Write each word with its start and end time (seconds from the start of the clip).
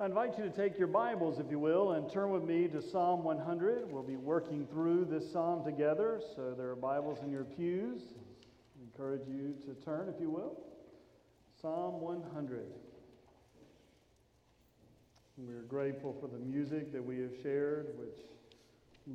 I 0.00 0.06
invite 0.06 0.36
you 0.36 0.42
to 0.42 0.50
take 0.50 0.76
your 0.76 0.88
Bibles, 0.88 1.38
if 1.38 1.48
you 1.52 1.60
will, 1.60 1.92
and 1.92 2.10
turn 2.10 2.30
with 2.30 2.42
me 2.42 2.66
to 2.66 2.82
Psalm 2.82 3.22
100. 3.22 3.92
We'll 3.92 4.02
be 4.02 4.16
working 4.16 4.66
through 4.66 5.04
this 5.04 5.30
psalm 5.30 5.64
together, 5.64 6.20
so 6.34 6.52
there 6.58 6.68
are 6.70 6.74
Bibles 6.74 7.20
in 7.22 7.30
your 7.30 7.44
pews. 7.44 8.02
I 8.76 8.82
encourage 8.82 9.28
you 9.28 9.54
to 9.66 9.74
turn, 9.84 10.12
if 10.12 10.20
you 10.20 10.30
will. 10.30 10.58
Psalm 11.62 12.00
100. 12.00 12.66
We're 15.36 15.62
grateful 15.62 16.16
for 16.20 16.26
the 16.26 16.40
music 16.44 16.92
that 16.92 17.04
we 17.04 17.20
have 17.20 17.32
shared, 17.40 17.94
which 17.96 18.18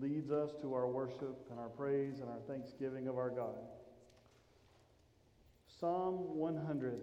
leads 0.02 0.32
us 0.32 0.52
to 0.61 0.73
our 0.73 0.88
worship 0.88 1.46
and 1.52 1.59
our 1.59 1.68
praise 1.68 2.21
and 2.21 2.30
our 2.30 2.39
thanksgiving 2.48 3.09
of 3.09 3.18
our 3.18 3.32
God. 3.32 3.57
Psalm 5.77 6.38
100 6.38 7.02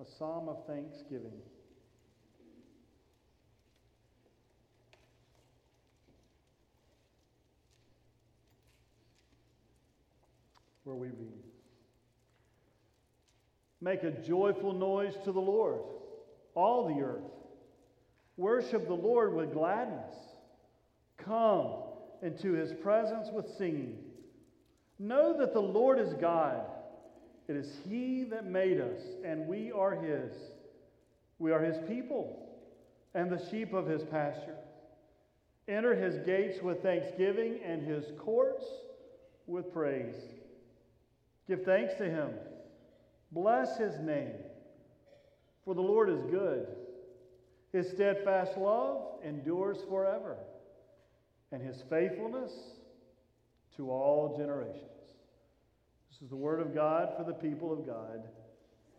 a 0.00 0.04
psalm 0.18 0.48
of 0.48 0.66
thanksgiving. 0.66 1.40
Where 10.84 10.96
we 10.96 11.08
read 11.08 11.44
Make 13.84 14.02
a 14.02 14.10
joyful 14.10 14.72
noise 14.72 15.14
to 15.24 15.32
the 15.32 15.40
Lord, 15.40 15.80
all 16.54 16.88
the 16.88 17.02
earth. 17.02 17.22
Worship 18.38 18.86
the 18.86 18.94
Lord 18.94 19.34
with 19.34 19.52
gladness. 19.52 20.14
Come 21.18 21.74
into 22.22 22.52
his 22.52 22.72
presence 22.72 23.28
with 23.30 23.46
singing. 23.58 23.98
Know 24.98 25.36
that 25.38 25.52
the 25.52 25.60
Lord 25.60 25.98
is 26.00 26.14
God. 26.14 26.64
It 27.48 27.56
is 27.56 27.78
He 27.88 28.24
that 28.30 28.46
made 28.46 28.80
us, 28.80 29.00
and 29.24 29.46
we 29.46 29.70
are 29.70 29.94
His. 29.94 30.32
We 31.38 31.52
are 31.52 31.60
His 31.60 31.76
people 31.86 32.40
and 33.14 33.30
the 33.30 33.50
sheep 33.50 33.72
of 33.72 33.86
His 33.86 34.02
pasture. 34.02 34.56
Enter 35.68 35.94
His 35.94 36.18
gates 36.26 36.62
with 36.62 36.82
thanksgiving 36.82 37.60
and 37.64 37.86
His 37.86 38.04
courts 38.18 38.64
with 39.46 39.72
praise. 39.72 40.16
Give 41.46 41.62
thanks 41.64 41.94
to 41.98 42.04
Him. 42.04 42.30
Bless 43.30 43.76
His 43.76 43.98
name. 44.00 44.32
For 45.64 45.74
the 45.74 45.82
Lord 45.82 46.10
is 46.10 46.20
good. 46.30 46.66
His 47.72 47.90
steadfast 47.90 48.56
love 48.56 49.02
endures 49.24 49.78
forever, 49.88 50.36
and 51.50 51.60
His 51.60 51.82
faithfulness 51.90 52.52
to 53.76 53.90
all 53.90 54.36
generations. 54.38 54.93
This 56.14 56.22
is 56.22 56.30
the 56.30 56.36
word 56.36 56.60
of 56.60 56.72
God 56.72 57.12
for 57.16 57.24
the 57.24 57.32
people 57.32 57.72
of 57.72 57.84
God. 57.84 58.22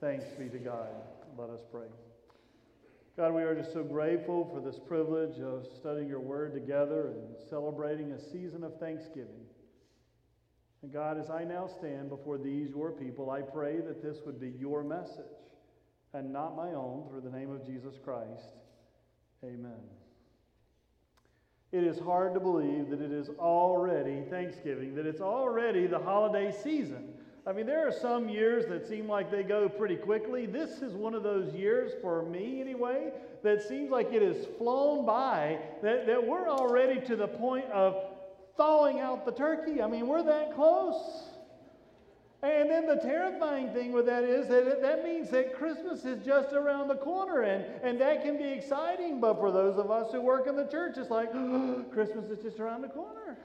Thanks 0.01 0.25
be 0.37 0.49
to 0.49 0.57
God. 0.57 0.89
Let 1.37 1.49
us 1.49 1.61
pray. 1.71 1.87
God, 3.15 3.33
we 3.33 3.41
are 3.43 3.55
just 3.55 3.71
so 3.71 3.85
grateful 3.85 4.51
for 4.53 4.59
this 4.59 4.81
privilege 4.85 5.39
of 5.39 5.65
studying 5.79 6.09
your 6.09 6.19
word 6.19 6.53
together 6.53 7.11
and 7.11 7.37
celebrating 7.49 8.11
a 8.11 8.19
season 8.19 8.65
of 8.65 8.77
thanksgiving. 8.81 9.45
And 10.83 10.91
God, 10.91 11.17
as 11.17 11.29
I 11.29 11.45
now 11.45 11.67
stand 11.79 12.09
before 12.09 12.37
these, 12.37 12.71
your 12.71 12.91
people, 12.91 13.31
I 13.31 13.43
pray 13.43 13.77
that 13.77 14.03
this 14.03 14.17
would 14.25 14.41
be 14.41 14.49
your 14.59 14.83
message 14.83 15.23
and 16.13 16.33
not 16.33 16.57
my 16.57 16.71
own 16.71 17.07
through 17.07 17.21
the 17.21 17.37
name 17.37 17.49
of 17.49 17.65
Jesus 17.65 17.95
Christ. 18.03 18.49
Amen. 19.41 20.04
It 21.75 21.83
is 21.83 21.99
hard 21.99 22.33
to 22.35 22.39
believe 22.39 22.89
that 22.89 23.01
it 23.01 23.11
is 23.11 23.27
already 23.37 24.21
Thanksgiving, 24.29 24.95
that 24.95 25.05
it's 25.05 25.19
already 25.19 25.87
the 25.87 25.99
holiday 25.99 26.55
season. 26.63 27.09
I 27.45 27.51
mean, 27.51 27.65
there 27.65 27.85
are 27.85 27.91
some 27.91 28.29
years 28.29 28.65
that 28.67 28.87
seem 28.87 29.09
like 29.09 29.29
they 29.29 29.43
go 29.43 29.67
pretty 29.67 29.97
quickly. 29.97 30.45
This 30.45 30.81
is 30.81 30.93
one 30.93 31.13
of 31.13 31.21
those 31.23 31.53
years, 31.53 31.91
for 32.01 32.23
me 32.23 32.61
anyway, 32.61 33.11
that 33.43 33.61
seems 33.61 33.91
like 33.91 34.13
it 34.13 34.21
has 34.21 34.45
flown 34.57 35.05
by, 35.05 35.59
that, 35.83 36.07
that 36.07 36.25
we're 36.25 36.47
already 36.47 37.01
to 37.07 37.17
the 37.17 37.27
point 37.27 37.65
of 37.71 38.01
thawing 38.55 39.01
out 39.01 39.25
the 39.25 39.33
turkey. 39.33 39.81
I 39.81 39.87
mean, 39.87 40.07
we're 40.07 40.23
that 40.23 40.55
close. 40.55 41.23
And 42.45 42.69
then 42.69 42.85
the 42.85 42.97
terrifying 42.97 43.73
thing 43.73 43.91
with 43.91 44.05
that 44.05 44.23
is 44.23 44.47
that 44.49 44.79
that 44.81 45.03
means 45.03 45.31
that 45.31 45.55
Christmas 45.55 46.05
is 46.05 46.23
just 46.23 46.53
around 46.53 46.89
the 46.89 46.95
corner, 46.95 47.41
and, 47.41 47.65
and 47.81 47.99
that 47.99 48.23
can 48.23 48.37
be 48.37 48.51
exciting. 48.51 49.19
But 49.19 49.39
for 49.39 49.51
those 49.51 49.79
of 49.79 49.89
us 49.89 50.11
who 50.11 50.21
work 50.21 50.45
in 50.45 50.55
the 50.55 50.67
church, 50.67 50.95
it's 50.97 51.09
like, 51.09 51.29
oh, 51.33 51.83
Christmas 51.91 52.29
is 52.29 52.43
just 52.43 52.59
around 52.59 52.83
the 52.83 52.87
corner. 52.87 53.37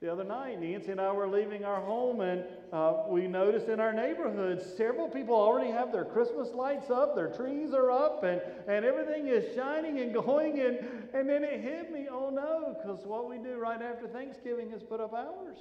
The 0.00 0.12
other 0.12 0.22
night, 0.22 0.60
Nancy 0.60 0.92
and 0.92 1.00
I 1.00 1.10
were 1.12 1.26
leaving 1.26 1.64
our 1.64 1.80
home, 1.80 2.20
and 2.20 2.44
uh, 2.72 3.04
we 3.08 3.26
noticed 3.26 3.66
in 3.68 3.80
our 3.80 3.92
neighborhood 3.92 4.62
several 4.76 5.08
people 5.08 5.34
already 5.34 5.70
have 5.70 5.90
their 5.92 6.04
Christmas 6.04 6.50
lights 6.54 6.90
up, 6.90 7.16
their 7.16 7.28
trees 7.28 7.72
are 7.72 7.90
up, 7.90 8.22
and, 8.22 8.40
and 8.68 8.84
everything 8.84 9.26
is 9.26 9.54
shining 9.56 9.98
and 9.98 10.12
going. 10.26 10.60
And, 10.60 10.78
and 11.14 11.28
then 11.28 11.42
it 11.42 11.60
hit 11.60 11.92
me 11.92 12.06
oh 12.10 12.30
no, 12.30 12.76
because 12.80 13.04
what 13.06 13.28
we 13.28 13.38
do 13.38 13.58
right 13.58 13.82
after 13.82 14.06
Thanksgiving 14.06 14.70
is 14.70 14.82
put 14.82 15.00
up 15.00 15.12
ours. 15.12 15.58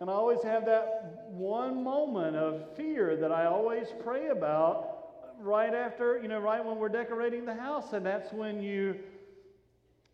And 0.00 0.08
I 0.08 0.14
always 0.14 0.42
have 0.42 0.64
that 0.64 1.26
one 1.28 1.84
moment 1.84 2.34
of 2.34 2.74
fear 2.74 3.16
that 3.16 3.30
I 3.30 3.44
always 3.44 3.88
pray 4.02 4.28
about 4.28 4.96
right 5.38 5.74
after, 5.74 6.18
you 6.22 6.28
know, 6.28 6.38
right 6.38 6.64
when 6.64 6.78
we're 6.78 6.88
decorating 6.88 7.44
the 7.44 7.54
house. 7.54 7.92
And 7.92 8.04
that's 8.04 8.32
when 8.32 8.62
you 8.62 8.96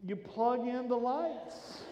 you 0.05 0.17
plug 0.17 0.67
in 0.67 0.89
the 0.89 0.97
lights. 0.97 1.83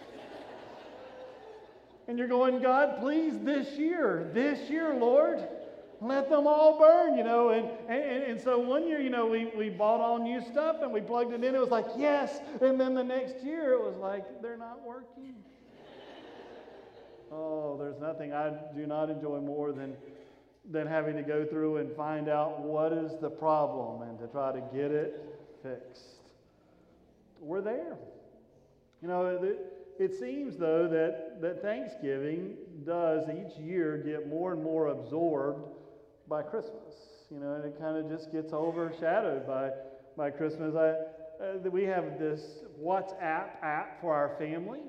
and 2.07 2.17
you're 2.17 2.27
going, 2.27 2.61
God, 2.61 2.99
please, 2.99 3.39
this 3.39 3.77
year, 3.77 4.29
this 4.33 4.69
year, 4.69 4.93
Lord, 4.93 5.47
let 6.01 6.29
them 6.29 6.47
all 6.47 6.77
burn, 6.77 7.17
you 7.17 7.23
know. 7.23 7.49
And, 7.49 7.69
and, 7.89 8.23
and 8.23 8.41
so 8.41 8.59
one 8.59 8.87
year, 8.87 8.99
you 8.99 9.09
know, 9.09 9.25
we, 9.25 9.45
we 9.57 9.69
bought 9.69 10.01
all 10.01 10.19
new 10.19 10.41
stuff 10.41 10.77
and 10.81 10.91
we 10.91 11.01
plugged 11.01 11.33
it 11.33 11.43
in. 11.43 11.55
It 11.55 11.59
was 11.59 11.71
like, 11.71 11.87
yes. 11.97 12.39
And 12.61 12.79
then 12.79 12.93
the 12.93 13.03
next 13.03 13.43
year, 13.43 13.73
it 13.73 13.83
was 13.83 13.95
like, 13.97 14.41
they're 14.41 14.57
not 14.57 14.85
working. 14.85 15.35
Oh, 17.31 17.77
there's 17.77 17.99
nothing 17.99 18.33
I 18.33 18.51
do 18.75 18.85
not 18.85 19.09
enjoy 19.09 19.39
more 19.39 19.71
than, 19.71 19.95
than 20.71 20.87
having 20.87 21.15
to 21.15 21.23
go 21.23 21.45
through 21.45 21.77
and 21.77 21.91
find 21.95 22.29
out 22.29 22.61
what 22.61 22.93
is 22.93 23.13
the 23.19 23.29
problem 23.29 24.03
and 24.03 24.19
to 24.19 24.27
try 24.27 24.51
to 24.51 24.61
get 24.73 24.91
it 24.91 25.39
fixed. 25.63 26.21
We're 27.39 27.61
there. 27.61 27.97
You 29.01 29.07
know, 29.07 29.25
it, 29.25 29.59
it 29.99 30.19
seems, 30.19 30.57
though, 30.57 30.87
that, 30.87 31.41
that 31.41 31.61
Thanksgiving 31.61 32.55
does 32.85 33.27
each 33.29 33.57
year 33.59 33.97
get 33.97 34.27
more 34.27 34.53
and 34.53 34.63
more 34.63 34.87
absorbed 34.87 35.63
by 36.27 36.41
Christmas. 36.41 36.93
You 37.31 37.39
know, 37.39 37.53
and 37.53 37.65
it 37.65 37.79
kind 37.79 37.97
of 37.97 38.09
just 38.09 38.31
gets 38.31 38.53
overshadowed 38.53 39.47
by, 39.47 39.71
by 40.15 40.29
Christmas. 40.29 40.75
I, 40.75 40.95
uh, 41.43 41.69
we 41.69 41.83
have 41.83 42.19
this 42.19 42.41
WhatsApp 42.81 43.49
app 43.61 43.99
for 43.99 44.13
our 44.13 44.35
family 44.37 44.81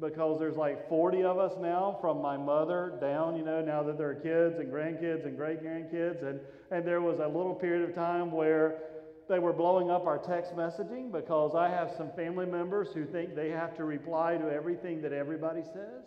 because 0.00 0.38
there's 0.38 0.56
like 0.56 0.88
40 0.88 1.22
of 1.22 1.38
us 1.38 1.52
now 1.60 1.98
from 2.00 2.20
my 2.20 2.36
mother 2.36 2.98
down, 3.00 3.36
you 3.36 3.44
know, 3.44 3.62
now 3.62 3.82
that 3.84 3.96
there 3.96 4.10
are 4.10 4.14
kids 4.14 4.58
and 4.58 4.72
grandkids 4.72 5.24
and 5.24 5.36
great 5.36 5.62
grandkids. 5.62 6.26
And, 6.26 6.40
and 6.70 6.86
there 6.86 7.00
was 7.00 7.20
a 7.20 7.26
little 7.26 7.54
period 7.54 7.88
of 7.88 7.94
time 7.94 8.32
where 8.32 8.80
they 9.28 9.38
were 9.38 9.52
blowing 9.52 9.90
up 9.90 10.06
our 10.06 10.18
text 10.18 10.54
messaging 10.54 11.12
because 11.12 11.54
I 11.54 11.68
have 11.68 11.92
some 11.96 12.10
family 12.12 12.46
members 12.46 12.88
who 12.92 13.04
think 13.04 13.34
they 13.34 13.50
have 13.50 13.76
to 13.76 13.84
reply 13.84 14.36
to 14.36 14.50
everything 14.50 15.00
that 15.02 15.12
everybody 15.12 15.62
says. 15.62 16.04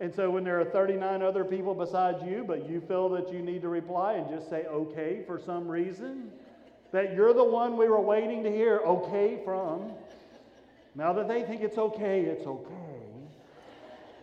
And 0.00 0.12
so 0.12 0.30
when 0.30 0.42
there 0.42 0.60
are 0.60 0.64
39 0.64 1.22
other 1.22 1.44
people 1.44 1.74
besides 1.74 2.22
you, 2.24 2.44
but 2.44 2.68
you 2.68 2.80
feel 2.80 3.08
that 3.10 3.32
you 3.32 3.40
need 3.40 3.62
to 3.62 3.68
reply 3.68 4.14
and 4.14 4.28
just 4.28 4.50
say 4.50 4.64
okay 4.64 5.22
for 5.26 5.38
some 5.38 5.68
reason, 5.68 6.32
that 6.90 7.14
you're 7.14 7.32
the 7.32 7.44
one 7.44 7.76
we 7.76 7.88
were 7.88 8.00
waiting 8.00 8.42
to 8.42 8.50
hear 8.50 8.78
okay 8.84 9.38
from, 9.44 9.92
now 10.94 11.12
that 11.12 11.28
they 11.28 11.42
think 11.42 11.62
it's 11.62 11.78
okay, 11.78 12.22
it's 12.22 12.46
okay. 12.46 12.92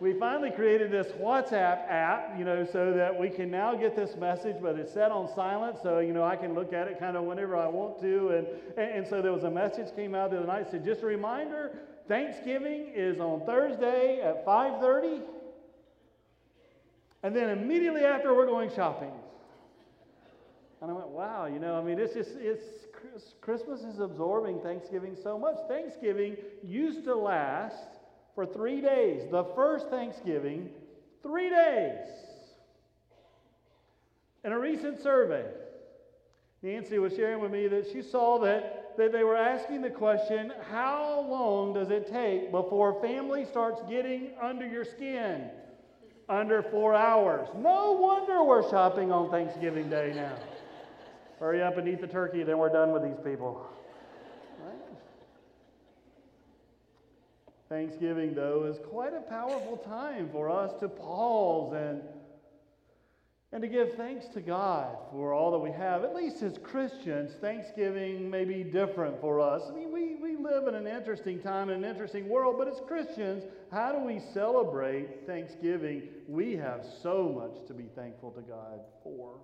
We 0.00 0.14
finally 0.14 0.50
created 0.50 0.90
this 0.90 1.08
WhatsApp 1.08 1.86
app, 1.90 2.38
you 2.38 2.44
know, 2.46 2.64
so 2.64 2.90
that 2.94 3.18
we 3.18 3.28
can 3.28 3.50
now 3.50 3.74
get 3.74 3.94
this 3.94 4.16
message, 4.16 4.56
but 4.62 4.78
it's 4.78 4.94
set 4.94 5.10
on 5.10 5.28
silent, 5.34 5.76
so 5.82 5.98
you 5.98 6.14
know 6.14 6.24
I 6.24 6.36
can 6.36 6.54
look 6.54 6.72
at 6.72 6.88
it 6.88 6.98
kind 6.98 7.18
of 7.18 7.24
whenever 7.24 7.54
I 7.54 7.66
want 7.66 8.00
to. 8.00 8.28
And, 8.30 8.46
and, 8.78 8.98
and 8.98 9.06
so 9.06 9.20
there 9.20 9.32
was 9.32 9.44
a 9.44 9.50
message 9.50 9.94
came 9.94 10.14
out 10.14 10.30
the 10.30 10.38
other 10.38 10.46
night 10.46 10.70
said, 10.70 10.86
just 10.86 11.02
a 11.02 11.06
reminder, 11.06 11.76
Thanksgiving 12.08 12.92
is 12.94 13.20
on 13.20 13.44
Thursday 13.44 14.22
at 14.22 14.46
5:30. 14.46 15.20
And 17.22 17.36
then 17.36 17.50
immediately 17.50 18.04
after, 18.04 18.34
we're 18.34 18.46
going 18.46 18.70
shopping. 18.74 19.12
And 20.80 20.90
I 20.90 20.94
went, 20.94 21.08
wow, 21.08 21.44
you 21.44 21.58
know, 21.58 21.78
I 21.78 21.84
mean, 21.84 21.98
it's 21.98 22.14
just, 22.14 22.30
it's 22.36 22.86
Christmas 23.40 23.82
is 23.82 23.98
absorbing 23.98 24.60
Thanksgiving 24.60 25.16
so 25.22 25.38
much. 25.38 25.56
Thanksgiving 25.68 26.36
used 26.62 27.04
to 27.04 27.14
last 27.14 27.98
for 28.34 28.46
three 28.46 28.80
days. 28.80 29.30
The 29.30 29.44
first 29.56 29.88
Thanksgiving, 29.88 30.70
three 31.22 31.50
days. 31.50 32.08
In 34.44 34.52
a 34.52 34.58
recent 34.58 35.00
survey, 35.00 35.44
Nancy 36.62 36.98
was 36.98 37.14
sharing 37.14 37.40
with 37.40 37.52
me 37.52 37.68
that 37.68 37.90
she 37.90 38.02
saw 38.02 38.38
that, 38.40 38.96
that 38.96 39.12
they 39.12 39.24
were 39.24 39.36
asking 39.36 39.82
the 39.82 39.90
question 39.90 40.52
how 40.70 41.26
long 41.28 41.74
does 41.74 41.90
it 41.90 42.10
take 42.10 42.50
before 42.50 43.00
family 43.00 43.44
starts 43.44 43.82
getting 43.88 44.30
under 44.40 44.66
your 44.66 44.84
skin? 44.84 45.50
under 46.30 46.62
four 46.62 46.94
hours. 46.94 47.48
No 47.56 47.92
wonder 47.92 48.44
we're 48.44 48.68
shopping 48.70 49.10
on 49.10 49.30
Thanksgiving 49.30 49.90
Day 49.90 50.12
now. 50.14 50.36
Hurry 51.40 51.62
up 51.62 51.78
and 51.78 51.88
eat 51.88 52.00
the 52.00 52.06
turkey, 52.06 52.42
then 52.42 52.58
we're 52.58 52.68
done 52.68 52.92
with 52.92 53.02
these 53.02 53.18
people. 53.24 53.66
Thanksgiving, 57.70 58.34
though, 58.34 58.64
is 58.64 58.78
quite 58.88 59.14
a 59.14 59.20
powerful 59.20 59.76
time 59.78 60.28
for 60.30 60.50
us 60.50 60.72
to 60.80 60.88
pause 60.88 61.72
and 61.72 62.02
and 63.52 63.62
to 63.62 63.68
give 63.68 63.94
thanks 63.94 64.26
to 64.28 64.40
God 64.40 64.96
for 65.10 65.32
all 65.32 65.50
that 65.50 65.58
we 65.58 65.72
have. 65.72 66.04
At 66.04 66.14
least 66.14 66.40
as 66.42 66.56
Christians, 66.58 67.32
Thanksgiving 67.40 68.30
may 68.30 68.44
be 68.44 68.62
different 68.62 69.20
for 69.20 69.40
us. 69.40 69.62
I 69.68 69.74
mean, 69.74 69.92
we, 69.92 70.14
we 70.14 70.36
live 70.36 70.68
in 70.68 70.76
an 70.76 70.86
interesting 70.86 71.40
time, 71.40 71.68
in 71.68 71.82
an 71.82 71.90
interesting 71.90 72.28
world, 72.28 72.56
but 72.58 72.68
as 72.68 72.80
Christians, 72.86 73.42
how 73.72 73.90
do 73.90 74.04
we 74.04 74.20
celebrate 74.32 75.26
Thanksgiving? 75.26 76.02
We 76.28 76.54
have 76.58 76.86
so 77.02 77.28
much 77.28 77.66
to 77.66 77.74
be 77.74 77.88
thankful 77.96 78.30
to 78.32 78.40
God 78.42 78.80
for. 79.02 79.34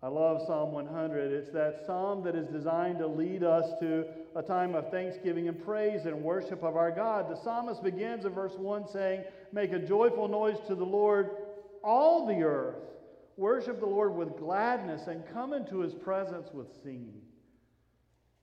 I 0.00 0.06
love 0.06 0.46
Psalm 0.46 0.72
100. 0.72 1.32
It's 1.32 1.50
that 1.50 1.82
psalm 1.84 2.22
that 2.22 2.36
is 2.36 2.46
designed 2.46 2.98
to 2.98 3.06
lead 3.08 3.42
us 3.42 3.68
to 3.80 4.04
a 4.36 4.42
time 4.42 4.76
of 4.76 4.90
thanksgiving 4.92 5.48
and 5.48 5.64
praise 5.64 6.06
and 6.06 6.22
worship 6.22 6.62
of 6.62 6.76
our 6.76 6.92
God. 6.92 7.28
The 7.28 7.42
psalmist 7.42 7.82
begins 7.82 8.24
in 8.24 8.32
verse 8.32 8.54
1 8.56 8.86
saying, 8.92 9.24
Make 9.52 9.72
a 9.72 9.78
joyful 9.80 10.28
noise 10.28 10.58
to 10.68 10.76
the 10.76 10.84
Lord 10.84 11.30
all 11.82 12.26
the 12.26 12.42
earth. 12.42 12.76
Worship 13.36 13.80
the 13.80 13.86
Lord 13.86 14.14
with 14.14 14.36
gladness 14.36 15.08
and 15.08 15.24
come 15.32 15.52
into 15.52 15.80
his 15.80 15.94
presence 15.94 16.48
with 16.52 16.68
singing. 16.84 17.20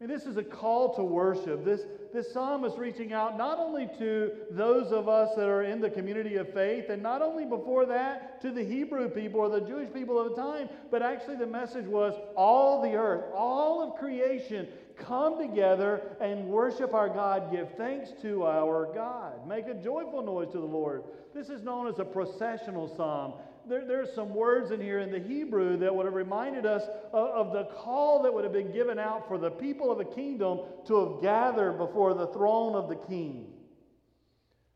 And 0.01 0.09
this 0.09 0.25
is 0.25 0.36
a 0.36 0.44
call 0.44 0.94
to 0.95 1.03
worship. 1.03 1.63
This, 1.63 1.81
this 2.13 2.33
psalm 2.33 2.65
is 2.65 2.77
reaching 2.77 3.13
out 3.13 3.38
not 3.38 3.59
only 3.59 3.89
to 3.97 4.31
those 4.51 4.92
of 4.92 5.07
us 5.07 5.30
that 5.38 5.47
are 5.47 5.63
in 5.63 5.80
the 5.80 5.89
community 5.89 6.36
of 6.36 6.53
faith, 6.53 6.89
and 6.89 7.01
not 7.01 7.21
only 7.21 7.45
before 7.45 7.86
that 7.86 8.42
to 8.42 8.51
the 8.51 8.63
Hebrew 8.63 9.07
people 9.07 9.39
or 9.39 9.50
the 9.50 9.65
Jewish 9.65 9.94
people 9.94 10.19
of 10.19 10.36
the 10.36 10.42
time, 10.42 10.68
but 10.92 11.01
actually 11.01 11.38
the 11.38 11.47
message 11.47 11.86
was 11.86 12.13
all 12.36 12.81
the 12.81 12.94
earth, 12.94 13.24
all 13.33 13.81
of 13.81 13.97
creation, 13.97 14.68
come 14.97 15.39
together 15.39 16.18
and 16.19 16.50
worship 16.50 16.94
our 16.94 17.07
God, 17.07 17.50
give 17.50 17.69
thanks 17.77 18.12
to 18.21 18.45
our 18.45 18.94
God. 18.94 19.47
Make 19.47 19.68
a 19.68 19.75
joyful 19.75 20.24
noise 20.24 20.51
to 20.51 20.59
the 20.59 20.65
Lord. 20.65 21.03
This 21.33 21.47
is 21.47 21.63
known 21.63 21.88
as 21.88 22.00
a 22.00 22.06
processional 22.06 22.94
psalm. 22.97 23.36
There, 23.67 24.01
are 24.01 24.07
some 24.13 24.33
words 24.33 24.71
in 24.71 24.79
here 24.79 25.00
in 25.00 25.12
the 25.12 25.19
Hebrew 25.19 25.77
that 25.77 25.94
would 25.94 26.06
have 26.06 26.13
reminded 26.13 26.65
us 26.65 26.83
of, 27.12 27.47
of 27.47 27.53
the 27.53 27.65
call 27.75 28.23
that 28.23 28.33
would 28.33 28.44
have 28.44 28.53
been 28.53 28.71
given 28.71 29.00
out 29.00 29.27
for 29.27 29.38
the 29.38 29.51
people 29.51 29.91
of 29.91 30.00
a 30.00 30.06
kingdom 30.06 30.59
to 30.88 31.00
have 31.00 31.21
gathered 31.21 31.77
before 31.77 32.13
the 32.13 32.27
throne 32.27 32.75
of 32.75 32.89
the 32.89 32.95
king. 32.95 33.51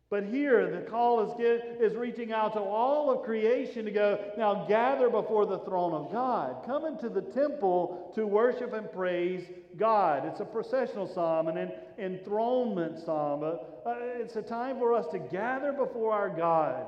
But 0.10 0.24
here, 0.24 0.72
the 0.72 0.90
call 0.90 1.30
is, 1.30 1.38
get, 1.38 1.80
is 1.80 1.96
reaching 1.96 2.32
out 2.32 2.54
to 2.54 2.60
all 2.60 3.12
of 3.12 3.24
creation 3.24 3.86
to 3.86 3.92
go, 3.92 4.20
now 4.40 4.66
gather 4.68 5.08
before 5.08 5.46
the 5.46 5.60
throne 5.60 5.94
of 5.94 6.12
God. 6.12 6.66
Come 6.66 6.86
into 6.86 7.10
the 7.10 7.22
temple 7.22 8.12
to 8.16 8.26
worship 8.26 8.74
and 8.74 8.92
praise 8.92 9.44
God. 9.78 10.26
It's 10.26 10.40
a 10.40 10.46
processional 10.46 11.08
psalm, 11.14 11.48
an 11.48 11.72
enthronement 12.00 13.06
psalm. 13.06 13.44
Uh, 13.44 13.94
it's 14.16 14.36
a 14.36 14.42
time 14.42 14.80
for 14.80 14.96
us 14.96 15.06
to 15.12 15.20
gather 15.20 15.72
before 15.72 16.12
our 16.12 16.30
God 16.30 16.88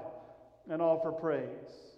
and 0.67 0.81
offer 0.81 1.11
praise. 1.11 1.90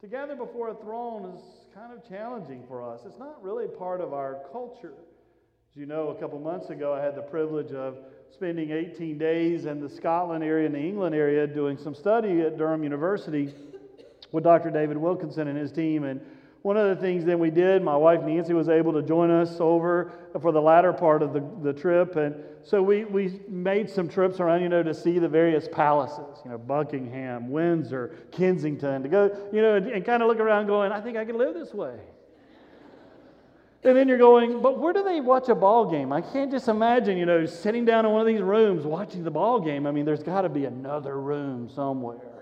To 0.00 0.06
gather 0.06 0.34
before 0.34 0.70
a 0.70 0.74
throne 0.74 1.30
is 1.36 1.42
kind 1.74 1.92
of 1.92 2.08
challenging 2.08 2.64
for 2.66 2.82
us. 2.82 3.02
It's 3.04 3.18
not 3.18 3.42
really 3.42 3.68
part 3.68 4.00
of 4.00 4.14
our 4.14 4.38
culture. 4.50 4.94
As 5.70 5.76
you 5.76 5.84
know, 5.84 6.08
a 6.08 6.14
couple 6.14 6.38
months 6.38 6.70
ago, 6.70 6.94
I 6.94 7.04
had 7.04 7.14
the 7.14 7.22
privilege 7.22 7.72
of 7.72 7.98
spending 8.32 8.70
18 8.70 9.18
days 9.18 9.66
in 9.66 9.78
the 9.78 9.90
Scotland 9.90 10.42
area 10.42 10.64
and 10.64 10.74
the 10.74 10.80
England 10.80 11.14
area 11.14 11.46
doing 11.46 11.76
some 11.76 11.94
study 11.94 12.40
at 12.40 12.56
Durham 12.56 12.82
University 12.82 13.52
with 14.32 14.42
Dr. 14.42 14.70
David 14.70 14.96
Wilkinson 14.96 15.48
and 15.48 15.58
his 15.58 15.70
team. 15.70 16.04
And 16.04 16.22
one 16.62 16.76
of 16.76 16.88
the 16.88 16.96
things 16.96 17.24
that 17.24 17.38
we 17.38 17.50
did, 17.50 17.82
my 17.82 17.96
wife 17.96 18.22
Nancy 18.22 18.52
was 18.52 18.68
able 18.68 18.92
to 18.92 19.02
join 19.02 19.30
us 19.30 19.56
over 19.60 20.12
for 20.40 20.52
the 20.52 20.60
latter 20.60 20.92
part 20.92 21.22
of 21.22 21.32
the, 21.32 21.42
the 21.62 21.72
trip. 21.72 22.16
And 22.16 22.34
so 22.62 22.82
we, 22.82 23.04
we 23.04 23.40
made 23.48 23.88
some 23.88 24.08
trips 24.08 24.40
around, 24.40 24.60
you 24.60 24.68
know, 24.68 24.82
to 24.82 24.92
see 24.92 25.18
the 25.18 25.28
various 25.28 25.68
palaces, 25.68 26.38
you 26.44 26.50
know, 26.50 26.58
Buckingham, 26.58 27.50
Windsor, 27.50 28.14
Kensington, 28.30 29.02
to 29.02 29.08
go, 29.08 29.48
you 29.52 29.62
know, 29.62 29.76
and, 29.76 29.86
and 29.86 30.04
kind 30.04 30.22
of 30.22 30.28
look 30.28 30.38
around 30.38 30.66
going, 30.66 30.92
I 30.92 31.00
think 31.00 31.16
I 31.16 31.24
could 31.24 31.36
live 31.36 31.54
this 31.54 31.72
way. 31.72 31.98
And 33.82 33.96
then 33.96 34.08
you're 34.08 34.18
going, 34.18 34.60
but 34.60 34.78
where 34.78 34.92
do 34.92 35.02
they 35.02 35.22
watch 35.22 35.48
a 35.48 35.54
ball 35.54 35.90
game? 35.90 36.12
I 36.12 36.20
can't 36.20 36.50
just 36.50 36.68
imagine, 36.68 37.16
you 37.16 37.24
know, 37.24 37.46
sitting 37.46 37.86
down 37.86 38.04
in 38.04 38.12
one 38.12 38.20
of 38.20 38.26
these 38.26 38.42
rooms 38.42 38.84
watching 38.84 39.24
the 39.24 39.30
ball 39.30 39.58
game. 39.58 39.86
I 39.86 39.90
mean, 39.90 40.04
there's 40.04 40.22
got 40.22 40.42
to 40.42 40.50
be 40.50 40.66
another 40.66 41.18
room 41.18 41.70
somewhere. 41.70 42.39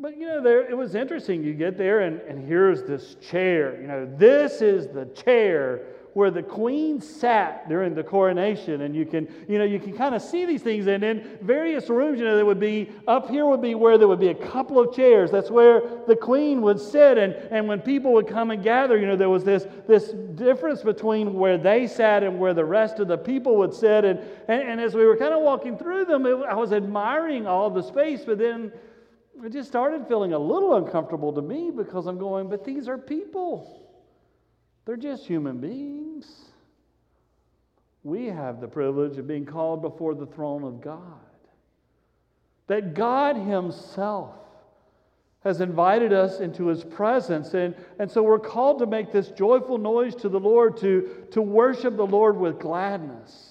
But, 0.00 0.16
you 0.16 0.26
know, 0.28 0.42
there, 0.42 0.62
it 0.62 0.74
was 0.74 0.94
interesting. 0.94 1.44
You 1.44 1.52
get 1.52 1.76
there, 1.76 2.00
and, 2.00 2.22
and 2.22 2.42
here's 2.42 2.82
this 2.82 3.16
chair. 3.16 3.78
You 3.78 3.86
know, 3.86 4.10
this 4.16 4.62
is 4.62 4.86
the 4.88 5.04
chair 5.06 5.82
where 6.14 6.30
the 6.30 6.42
queen 6.42 7.00
sat 7.00 7.68
during 7.68 7.94
the 7.94 8.02
coronation. 8.02 8.80
And 8.80 8.96
you 8.96 9.06
can 9.06 9.28
you 9.48 9.58
know 9.58 9.64
you 9.64 9.78
can 9.78 9.96
kind 9.96 10.14
of 10.14 10.22
see 10.22 10.44
these 10.44 10.60
things. 10.60 10.88
And 10.88 11.04
in 11.04 11.38
various 11.40 11.88
rooms 11.88 12.18
you 12.18 12.24
know 12.24 12.34
there 12.34 12.44
would 12.44 12.58
be 12.58 12.90
up 13.06 13.30
here 13.30 13.46
would 13.46 13.62
be 13.62 13.76
where 13.76 13.96
there 13.96 14.08
would 14.08 14.18
be 14.18 14.30
a 14.30 14.34
couple 14.34 14.80
of 14.80 14.92
chairs. 14.92 15.30
That's 15.30 15.52
where 15.52 15.82
the 16.08 16.16
queen 16.16 16.62
would 16.62 16.80
sit. 16.80 17.16
And 17.16 17.34
and 17.52 17.68
when 17.68 17.80
people 17.80 18.12
would 18.14 18.26
come 18.26 18.50
and 18.50 18.60
gather 18.60 18.98
you 18.98 19.06
know 19.06 19.14
there 19.14 19.28
was 19.28 19.44
this 19.44 19.66
this 19.86 20.08
difference 20.34 20.82
between 20.82 21.34
where 21.34 21.58
they 21.58 21.86
sat 21.86 22.24
and 22.24 22.40
where 22.40 22.54
the 22.54 22.64
rest 22.64 22.98
of 22.98 23.06
the 23.06 23.18
people 23.18 23.56
would 23.58 23.72
sit. 23.72 24.04
And 24.04 24.18
and, 24.48 24.62
and 24.62 24.80
as 24.80 24.94
we 24.94 25.04
were 25.06 25.16
kind 25.16 25.32
of 25.32 25.42
walking 25.42 25.78
through 25.78 26.06
them 26.06 26.26
it, 26.26 26.34
i 26.48 26.56
was 26.56 26.72
admiring 26.72 27.46
all 27.46 27.70
the 27.70 27.82
space. 27.82 28.24
But 28.24 28.38
then 28.38 28.72
it 29.44 29.52
just 29.52 29.68
started 29.68 30.06
feeling 30.06 30.32
a 30.32 30.38
little 30.38 30.74
uncomfortable 30.74 31.32
to 31.32 31.42
me 31.42 31.70
because 31.70 32.06
i'm 32.06 32.18
going 32.18 32.48
but 32.48 32.64
these 32.64 32.88
are 32.88 32.98
people 32.98 33.80
they're 34.84 34.96
just 34.96 35.26
human 35.26 35.58
beings. 35.58 36.26
We 38.02 38.26
have 38.26 38.60
the 38.60 38.68
privilege 38.68 39.18
of 39.18 39.28
being 39.28 39.44
called 39.44 39.82
before 39.82 40.14
the 40.14 40.26
throne 40.26 40.64
of 40.64 40.80
God. 40.80 41.02
That 42.66 42.94
God 42.94 43.36
Himself 43.36 44.34
has 45.44 45.60
invited 45.60 46.12
us 46.12 46.40
into 46.40 46.66
His 46.66 46.82
presence. 46.82 47.54
And, 47.54 47.74
and 47.98 48.10
so 48.10 48.22
we're 48.22 48.38
called 48.38 48.78
to 48.80 48.86
make 48.86 49.12
this 49.12 49.28
joyful 49.28 49.78
noise 49.78 50.14
to 50.16 50.28
the 50.28 50.40
Lord, 50.40 50.76
to, 50.78 51.26
to 51.30 51.42
worship 51.42 51.96
the 51.96 52.06
Lord 52.06 52.36
with 52.36 52.58
gladness. 52.58 53.49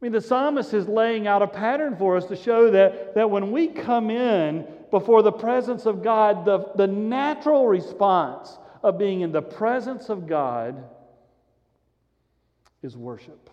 I 0.00 0.04
mean, 0.04 0.12
the 0.12 0.20
psalmist 0.20 0.74
is 0.74 0.86
laying 0.86 1.26
out 1.26 1.42
a 1.42 1.48
pattern 1.48 1.96
for 1.96 2.16
us 2.16 2.26
to 2.26 2.36
show 2.36 2.70
that, 2.70 3.14
that 3.16 3.30
when 3.30 3.50
we 3.50 3.66
come 3.66 4.10
in 4.10 4.66
before 4.92 5.22
the 5.22 5.32
presence 5.32 5.86
of 5.86 6.04
God, 6.04 6.44
the, 6.44 6.70
the 6.76 6.86
natural 6.86 7.66
response 7.66 8.56
of 8.82 8.96
being 8.96 9.22
in 9.22 9.32
the 9.32 9.42
presence 9.42 10.08
of 10.08 10.28
God 10.28 10.84
is 12.82 12.96
worship. 12.96 13.50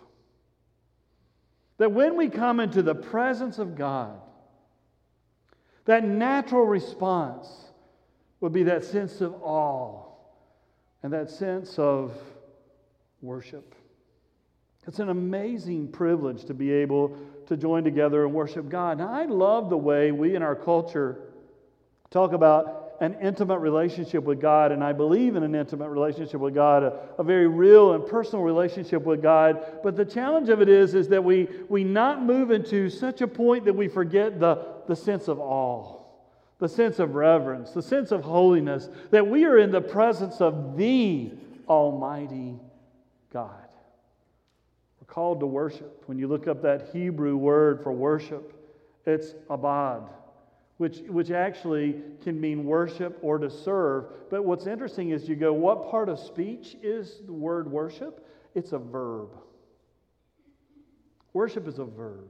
That 1.78 1.92
when 1.92 2.16
we 2.16 2.28
come 2.28 2.60
into 2.60 2.82
the 2.82 2.94
presence 2.94 3.58
of 3.58 3.76
God, 3.76 4.20
that 5.84 6.04
natural 6.04 6.64
response 6.64 7.48
would 8.40 8.52
be 8.52 8.64
that 8.64 8.84
sense 8.84 9.20
of 9.20 9.34
awe 9.42 10.04
and 11.02 11.12
that 11.12 11.30
sense 11.30 11.78
of 11.78 12.12
worship. 13.22 13.75
It's 14.86 15.00
an 15.00 15.08
amazing 15.08 15.88
privilege 15.88 16.44
to 16.44 16.54
be 16.54 16.72
able 16.72 17.16
to 17.46 17.56
join 17.56 17.82
together 17.82 18.24
and 18.24 18.32
worship 18.32 18.68
God. 18.68 18.98
Now, 18.98 19.12
I 19.12 19.24
love 19.24 19.68
the 19.68 19.76
way 19.76 20.12
we 20.12 20.36
in 20.36 20.42
our 20.42 20.54
culture 20.54 21.18
talk 22.10 22.32
about 22.32 22.94
an 23.00 23.16
intimate 23.20 23.58
relationship 23.58 24.24
with 24.24 24.40
God, 24.40 24.72
and 24.72 24.82
I 24.82 24.92
believe 24.92 25.36
in 25.36 25.42
an 25.42 25.54
intimate 25.54 25.90
relationship 25.90 26.40
with 26.40 26.54
God, 26.54 26.82
a, 26.82 26.98
a, 27.18 27.24
very 27.24 27.46
real 27.46 27.92
and 27.92 28.06
personal 28.06 28.42
relationship 28.42 29.02
with 29.02 29.20
God. 29.20 29.80
But 29.82 29.96
the 29.96 30.04
challenge 30.04 30.48
of 30.48 30.62
it 30.62 30.68
is, 30.68 30.94
is 30.94 31.08
that 31.08 31.22
we, 31.22 31.48
we 31.68 31.84
not 31.84 32.22
move 32.22 32.50
into 32.50 32.88
such 32.88 33.20
a 33.20 33.26
point 33.26 33.66
that 33.66 33.74
we 33.74 33.88
forget 33.88 34.40
the, 34.40 34.66
the 34.86 34.96
sense 34.96 35.28
of 35.28 35.38
awe, 35.38 36.00
the 36.58 36.68
sense 36.68 36.98
of 36.98 37.16
reverence, 37.16 37.72
the 37.72 37.82
sense 37.82 38.12
of 38.12 38.22
holiness, 38.22 38.88
that 39.10 39.26
we 39.26 39.44
are 39.44 39.58
in 39.58 39.72
the 39.72 39.80
presence 39.80 40.40
of 40.40 40.76
the 40.76 41.32
Almighty 41.68 42.58
God. 43.30 43.65
We're 45.06 45.14
called 45.14 45.40
to 45.40 45.46
worship. 45.46 46.04
When 46.06 46.18
you 46.18 46.28
look 46.28 46.48
up 46.48 46.62
that 46.62 46.90
Hebrew 46.92 47.36
word 47.36 47.82
for 47.82 47.92
worship, 47.92 48.52
it's 49.06 49.34
abad 49.48 50.02
which, 50.78 50.98
which 51.08 51.30
actually 51.30 52.02
can 52.22 52.40
mean 52.40 52.64
worship 52.64 53.18
or 53.22 53.38
to 53.38 53.50
serve. 53.50 54.06
But 54.30 54.44
what's 54.44 54.66
interesting 54.66 55.10
is 55.10 55.28
you 55.28 55.36
go, 55.36 55.52
what 55.52 55.90
part 55.90 56.08
of 56.08 56.18
speech 56.18 56.76
is 56.82 57.20
the 57.24 57.32
word 57.32 57.70
worship? 57.70 58.26
It's 58.54 58.72
a 58.72 58.78
verb. 58.78 59.30
Worship 61.32 61.66
is 61.66 61.78
a 61.78 61.84
verb. 61.84 62.28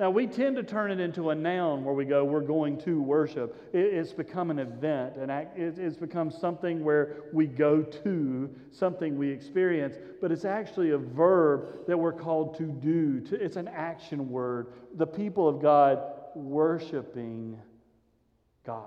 Now, 0.00 0.08
we 0.08 0.26
tend 0.26 0.56
to 0.56 0.62
turn 0.62 0.90
it 0.90 0.98
into 0.98 1.28
a 1.28 1.34
noun 1.34 1.84
where 1.84 1.92
we 1.92 2.06
go, 2.06 2.24
we're 2.24 2.40
going 2.40 2.78
to 2.84 3.02
worship. 3.02 3.68
It's 3.74 4.14
become 4.14 4.50
an 4.50 4.58
event, 4.58 5.16
and 5.16 5.30
it's 5.54 5.98
become 5.98 6.30
something 6.30 6.82
where 6.82 7.24
we 7.34 7.46
go 7.46 7.82
to, 7.82 8.50
something 8.70 9.18
we 9.18 9.28
experience, 9.28 9.98
but 10.22 10.32
it's 10.32 10.46
actually 10.46 10.92
a 10.92 10.98
verb 10.98 11.86
that 11.86 11.98
we're 11.98 12.14
called 12.14 12.56
to 12.56 12.64
do. 12.64 13.22
It's 13.30 13.56
an 13.56 13.68
action 13.68 14.30
word. 14.30 14.68
The 14.94 15.06
people 15.06 15.46
of 15.46 15.60
God 15.60 16.00
worshiping 16.34 17.58
God. 18.64 18.86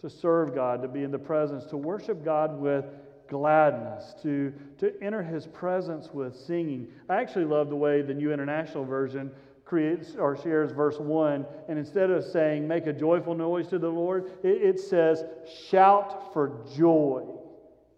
To 0.00 0.10
serve 0.10 0.54
God, 0.54 0.82
to 0.82 0.88
be 0.88 1.02
in 1.02 1.10
the 1.10 1.18
presence, 1.18 1.64
to 1.70 1.78
worship 1.78 2.22
God 2.22 2.60
with 2.60 2.84
gladness, 3.28 4.14
to, 4.22 4.52
to 4.78 4.92
enter 5.02 5.22
his 5.22 5.46
presence 5.46 6.10
with 6.12 6.36
singing. 6.36 6.88
I 7.08 7.16
actually 7.16 7.44
love 7.44 7.68
the 7.68 7.76
way 7.76 8.02
the 8.02 8.14
New 8.14 8.32
International 8.32 8.84
Version 8.84 9.30
creates 9.64 10.14
or 10.14 10.40
shares 10.40 10.70
verse 10.70 10.98
1, 10.98 11.44
and 11.68 11.78
instead 11.78 12.10
of 12.10 12.24
saying, 12.24 12.66
make 12.66 12.86
a 12.86 12.92
joyful 12.92 13.34
noise 13.34 13.66
to 13.68 13.78
the 13.78 13.88
Lord, 13.88 14.30
it, 14.42 14.62
it 14.62 14.80
says, 14.80 15.24
shout 15.68 16.32
for 16.32 16.64
joy 16.76 17.24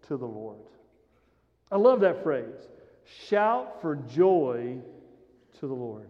to 0.07 0.17
the 0.17 0.25
Lord. 0.25 0.57
I 1.71 1.77
love 1.77 1.99
that 2.01 2.23
phrase. 2.23 2.67
Shout 3.27 3.81
for 3.81 3.95
joy 3.95 4.77
to 5.59 5.67
the 5.67 5.73
Lord. 5.73 6.09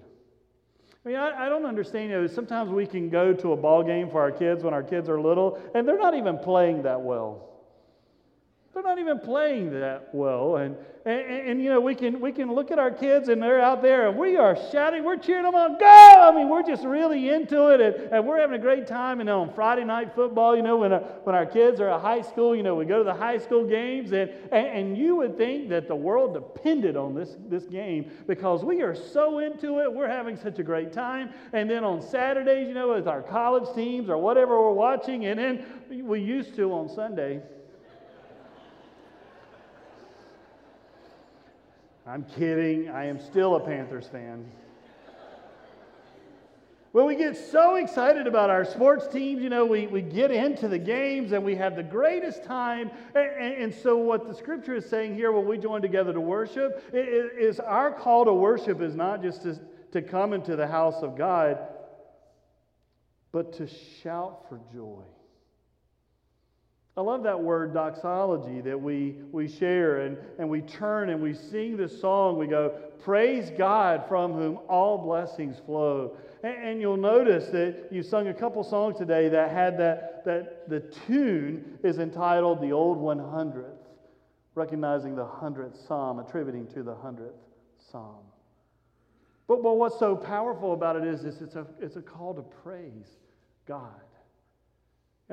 I 1.06 1.08
mean, 1.08 1.18
I, 1.18 1.46
I, 1.46 1.50
don't 1.50 1.66
understand. 1.66 2.10
You 2.10 2.22
know, 2.22 2.28
sometimes 2.28 2.70
we 2.70 2.86
can 2.86 3.10
go 3.10 3.34
to 3.34 3.54
a 3.54 3.58
ball 3.58 3.84
game 3.84 4.10
for 4.10 4.22
our 4.22 4.32
kids 4.32 4.64
when 4.64 4.74
our 4.74 4.84
kids 4.84 5.08
are 5.10 5.20
little, 5.20 5.60
and 5.74 5.88
they're 5.88 5.98
not 5.98 6.14
even 6.14 6.38
playing 6.38 6.84
that 6.84 7.00
well. 7.00 7.49
They're 8.80 8.96
not 8.96 9.00
even 9.00 9.20
playing 9.20 9.78
that 9.78 10.08
well. 10.14 10.56
And, 10.56 10.78
and, 11.04 11.20
and, 11.22 11.62
you 11.62 11.68
know, 11.68 11.82
we 11.82 11.96
can, 11.96 12.22
we 12.22 12.32
can 12.32 12.54
look 12.54 12.72
at 12.72 12.80
our 12.80 12.92
kids 12.92 13.28
and 13.28 13.44
they're 13.44 13.60
out 13.60 13.82
there 13.82 14.08
and 14.08 14.18
we 14.18 14.38
are 14.38 14.58
shouting, 14.72 15.04
we're 15.04 15.18
cheering 15.18 15.44
them 15.44 15.54
on, 15.54 15.78
go! 15.78 15.86
I 15.86 16.32
mean, 16.34 16.48
we're 16.48 16.64
just 16.64 16.86
really 16.86 17.28
into 17.28 17.74
it 17.74 17.82
and, 17.82 18.14
and 18.14 18.26
we're 18.26 18.40
having 18.40 18.58
a 18.58 18.62
great 18.62 18.88
time. 18.88 19.18
Know, 19.18 19.42
on 19.42 19.54
Friday 19.54 19.84
night 19.84 20.16
football, 20.16 20.56
you 20.56 20.62
know, 20.62 20.78
when, 20.78 20.94
uh, 20.94 21.00
when 21.26 21.36
our 21.36 21.46
kids 21.46 21.82
are 21.82 21.90
at 21.90 22.00
high 22.00 22.22
school, 22.22 22.56
you 22.56 22.64
know, 22.64 22.74
we 22.74 22.86
go 22.86 23.00
to 23.00 23.04
the 23.04 23.14
high 23.14 23.38
school 23.38 23.68
games 23.68 24.14
and, 24.14 24.32
and, 24.50 24.68
and 24.68 24.98
you 24.98 25.18
would 25.18 25.36
think 25.36 25.68
that 25.70 25.90
the 25.90 25.96
world 25.96 26.34
depended 26.34 26.96
on 26.96 27.14
this, 27.14 27.36
this 27.50 27.66
game 27.66 28.10
because 28.28 28.64
we 28.64 28.82
are 28.82 28.96
so 28.96 29.40
into 29.40 29.82
it. 29.82 29.92
We're 29.92 30.08
having 30.08 30.38
such 30.38 30.58
a 30.60 30.64
great 30.64 30.94
time. 30.94 31.32
And 31.52 31.70
then 31.70 31.84
on 31.84 32.02
Saturdays, 32.02 32.70
you 32.70 32.74
know, 32.74 32.94
with 32.94 33.10
our 33.10 33.24
college 33.24 33.76
teams 33.76 34.08
or 34.08 34.18
whatever 34.18 34.58
we're 34.58 34.72
watching, 34.72 35.26
and 35.26 35.38
then 35.38 35.66
we 35.90 36.22
used 36.22 36.56
to 36.56 36.72
on 36.72 36.88
Sunday. 36.88 37.42
I'm 42.10 42.24
kidding. 42.24 42.90
I 42.90 43.06
am 43.06 43.20
still 43.20 43.56
a 43.56 43.60
Panthers 43.60 44.08
fan. 44.08 44.44
Well, 46.92 47.06
we 47.06 47.16
get 47.16 47.38
so 47.38 47.76
excited 47.76 48.26
about 48.26 48.50
our 48.50 48.66
sports 48.66 49.08
teams, 49.08 49.44
you 49.44 49.50
know, 49.50 49.64
we, 49.64 49.86
we 49.86 50.02
get 50.02 50.32
into 50.32 50.68
the 50.68 50.80
games 50.80 51.34
and 51.34 51.46
we 51.46 51.54
have 51.54 51.76
the 51.76 51.84
greatest 51.84 52.44
time. 52.44 52.90
And, 53.14 53.30
and, 53.40 53.64
and 53.64 53.76
so, 53.76 53.96
what 53.96 54.28
the 54.28 54.34
scripture 54.34 54.74
is 54.74 54.90
saying 54.90 55.14
here 55.14 55.32
when 55.32 55.46
we 55.46 55.60
join 55.60 55.84
together 55.84 56.12
to 56.12 56.20
worship 56.20 56.84
is 56.92 57.60
our 57.60 57.92
call 57.92 58.26
to 58.26 58.34
worship 58.34 58.82
is 58.82 58.96
not 58.96 59.22
just 59.22 59.44
to, 59.44 59.60
to 59.92 60.02
come 60.02 60.34
into 60.34 60.56
the 60.56 60.66
house 60.66 61.04
of 61.04 61.16
God, 61.16 61.60
but 63.32 63.54
to 63.54 63.68
shout 64.02 64.50
for 64.50 64.60
joy. 64.74 65.04
I 67.00 67.02
love 67.02 67.24
that 67.24 67.42
word 67.42 67.74
doxology 67.74 68.60
that 68.60 68.82
we, 68.82 69.16
we 69.32 69.48
share 69.48 70.02
and, 70.02 70.18
and 70.38 70.50
we 70.50 70.60
turn 70.60 71.10
and 71.10 71.22
we 71.22 71.34
sing 71.34 71.78
this 71.78 72.02
song. 72.02 72.38
We 72.38 72.46
go, 72.46 72.78
Praise 73.06 73.50
God 73.58 74.04
from 74.10 74.34
whom 74.34 74.60
all 74.68 74.98
blessings 74.98 75.56
flow. 75.66 76.18
And, 76.44 76.62
and 76.62 76.82
you'll 76.82 76.98
notice 76.98 77.46
that 77.52 77.88
you 77.90 78.04
sung 78.04 78.28
a 78.28 78.34
couple 78.34 78.66
songs 78.66 78.98
today 78.98 79.30
that 79.30 79.50
had 79.52 79.78
that, 79.78 80.26
that 80.26 80.70
the 80.70 80.82
tune 81.08 81.80
is 81.86 82.00
entitled 82.00 82.60
The 82.60 82.74
Old 82.74 82.98
100th, 82.98 83.78
recognizing 84.56 85.16
the 85.16 85.26
100th 85.26 85.88
psalm, 85.88 86.20
attributing 86.20 86.68
to 86.74 86.84
the 86.84 86.96
100th 86.96 87.32
psalm. 87.94 88.26
But, 89.48 89.64
but 89.64 89.78
what's 89.78 89.98
so 90.00 90.18
powerful 90.18 90.74
about 90.74 90.98
it 90.98 91.06
is, 91.06 91.24
is 91.24 91.42
it's, 91.42 91.56
a, 91.56 91.66
it's 91.80 91.96
a 91.96 92.02
call 92.02 92.34
to 92.34 92.42
praise 92.42 93.08
God. 93.66 94.02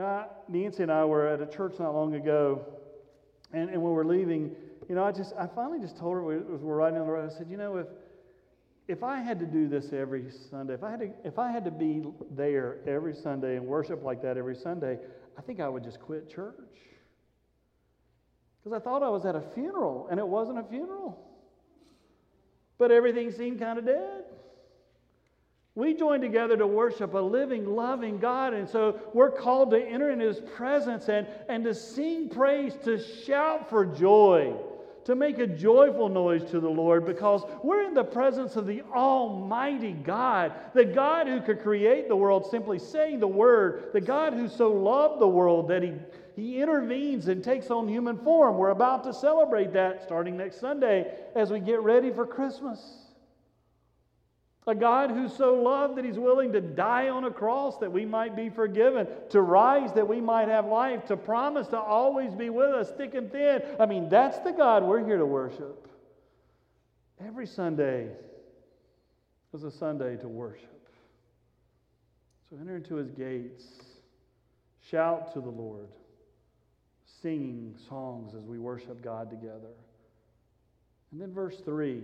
Uh, 0.01 0.25
Nancy 0.49 0.83
and 0.83 0.93
I 0.93 1.05
were 1.05 1.27
at 1.27 1.41
a 1.41 1.47
church 1.47 1.75
not 1.79 1.95
long 1.95 2.15
ago, 2.15 2.67
and, 3.53 3.71
and 3.71 3.81
when 3.83 3.93
we 3.93 3.97
were 3.97 4.05
leaving, 4.05 4.55
you 4.89 4.95
know, 4.95 5.03
I 5.03 5.11
just, 5.11 5.33
I 5.39 5.47
finally 5.47 5.81
just 5.81 5.97
told 5.97 6.15
her, 6.15 6.23
we, 6.23 6.37
we 6.37 6.57
were 6.59 6.77
riding 6.77 6.99
on 6.99 7.07
the 7.07 7.13
road, 7.13 7.31
I 7.33 7.35
said, 7.35 7.49
you 7.51 7.57
know, 7.57 7.79
if, 7.79 7.87
if 8.89 9.03
I 9.03 9.21
had 9.21 9.41
to 9.41 9.47
do 9.47 9.69
this 9.69 9.93
every 9.93 10.27
Sunday, 10.51 10.75
if 10.75 10.85
I 10.85 10.91
had 10.91 11.01
to, 11.01 11.11
if 11.25 11.39
I 11.39 11.51
had 11.51 11.65
to 11.65 11.71
be 11.71 12.05
there 12.31 12.79
every 12.87 13.15
Sunday 13.15 13.57
and 13.57 13.67
worship 13.67 14.05
like 14.05 14.23
that 14.23 14.37
every 14.37 14.55
Sunday, 14.55 14.99
I 15.39 15.41
think 15.41 15.61
I 15.61 15.69
would 15.69 15.83
just 15.83 16.01
quit 16.01 16.31
church. 16.31 16.55
Because 18.63 18.81
I 18.81 18.85
thought 18.85 19.03
I 19.03 19.09
was 19.09 19.25
at 19.25 19.35
a 19.35 19.43
funeral, 19.55 20.09
and 20.11 20.21
it 20.21 20.29
wasn't 20.29 20.59
a 20.59 20.65
funeral. 20.65 21.19
But 22.79 22.91
everything 22.91 23.33
seemed 23.33 23.59
kind 23.59 23.79
of 23.79 23.87
dead. 23.87 24.25
We 25.77 25.93
join 25.93 26.23
together 26.23 26.57
to 26.57 26.67
worship 26.67 27.13
a 27.13 27.19
living, 27.19 27.67
loving 27.67 28.19
God. 28.19 28.55
And 28.55 28.67
so 28.67 28.99
we're 29.13 29.31
called 29.31 29.71
to 29.73 29.79
enter 29.79 30.11
in 30.11 30.19
His 30.19 30.41
presence 30.41 31.11
and, 31.11 31.27
and 31.51 31.63
to 31.65 31.75
sing 31.75 32.31
praise, 32.31 32.75
to 32.85 32.99
shout 32.99 33.69
for 33.69 33.85
joy, 33.85 34.55
to 35.05 35.15
make 35.15 35.39
a 35.39 35.47
joyful 35.47 36.09
noise 36.09 36.51
to 36.51 36.61
the 36.61 36.69
Lord 36.69 37.05
because 37.05 37.43
we're 37.63 37.83
in 37.83 37.93
the 37.93 38.03
presence 38.03 38.57
of 38.57 38.67
the 38.67 38.81
Almighty 38.95 39.93
God, 39.93 40.55
the 40.73 40.87
God 40.87 41.27
who 41.27 41.43
could 41.43 41.61
create 41.61 42.09
the 42.09 42.17
world 42.17 42.51
simply 42.51 42.79
saying 42.79 43.21
the 43.21 43.29
word, 43.29 43.91
the 43.93 44.01
God 44.01 44.33
who 44.33 44.49
so 44.49 44.73
loved 44.73 45.21
the 45.21 45.29
world 45.29 45.69
that 45.69 45.83
He, 45.83 45.93
he 46.37 46.59
intervenes 46.59 47.29
and 47.29 47.45
takes 47.45 47.71
on 47.71 47.87
human 47.87 48.17
form. 48.17 48.57
We're 48.57 48.71
about 48.71 49.05
to 49.05 49.13
celebrate 49.13 49.75
that 49.75 50.03
starting 50.03 50.39
next 50.39 50.59
Sunday 50.59 51.15
as 51.35 51.51
we 51.51 51.61
get 51.61 51.83
ready 51.83 52.11
for 52.11 52.27
Christmas. 52.27 53.06
A 54.69 54.75
God 54.75 55.11
who 55.13 55.29
so 55.29 55.55
loved 55.55 55.97
that 55.97 56.05
he's 56.05 56.19
willing 56.19 56.53
to 56.53 56.61
die 56.61 57.09
on 57.09 57.25
a 57.25 57.31
cross 57.31 57.79
that 57.79 57.93
we 57.93 58.05
might 58.05 58.35
be 58.35 58.49
forgiven, 58.49 59.07
to 59.31 59.41
rise 59.41 59.93
that 59.93 60.09
we 60.09 60.21
might 60.21 60.49
have 60.49 60.67
life, 60.67 61.07
to 61.07 61.17
promise 61.17 61.69
to 61.69 61.79
always 61.79 62.35
be 62.35 62.51
with 62.51 62.71
us 62.71 62.91
thick 62.91 63.15
and 63.15 63.31
thin. 63.31 63.63
I 63.79 63.87
mean, 63.87 64.09
that's 64.09 64.39
the 64.41 64.51
God 64.51 64.83
we're 64.83 65.05
here 65.07 65.19
to 65.19 65.27
worship. 65.27 65.89
Every 67.25 67.47
Sunday 67.47 68.09
is 69.55 69.63
a 69.63 69.71
Sunday 69.71 70.17
to 70.17 70.29
worship. 70.29 70.89
So 72.51 72.57
enter 72.61 72.77
into 72.77 72.97
his 72.97 73.11
gates, 73.11 73.65
shout 74.91 75.33
to 75.35 75.41
the 75.41 75.49
Lord, 75.49 75.89
singing 77.23 77.77
songs 77.89 78.35
as 78.35 78.43
we 78.43 78.59
worship 78.59 79.01
God 79.01 79.31
together. 79.31 79.75
And 81.13 81.21
then 81.21 81.33
verse 81.33 81.57
3 81.65 82.03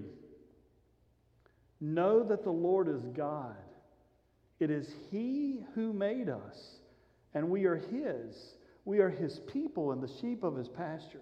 Know 1.85 2.23
that 2.23 2.45
the 2.45 2.53
Lord 2.53 2.87
is 2.87 3.03
God. 3.09 3.57
It 4.61 4.71
is 4.71 4.89
He 5.11 5.65
who 5.75 5.93
made 5.93 6.29
us, 6.29 6.77
and 7.35 7.51
we 7.51 7.65
are 7.65 7.75
His. 7.75 8.55
We 8.85 9.01
are 9.01 9.11
His 9.11 9.41
people 9.41 9.91
and 9.91 10.01
the 10.01 10.13
sheep 10.21 10.45
of 10.45 10.55
His 10.55 10.69
pasture. 10.69 11.19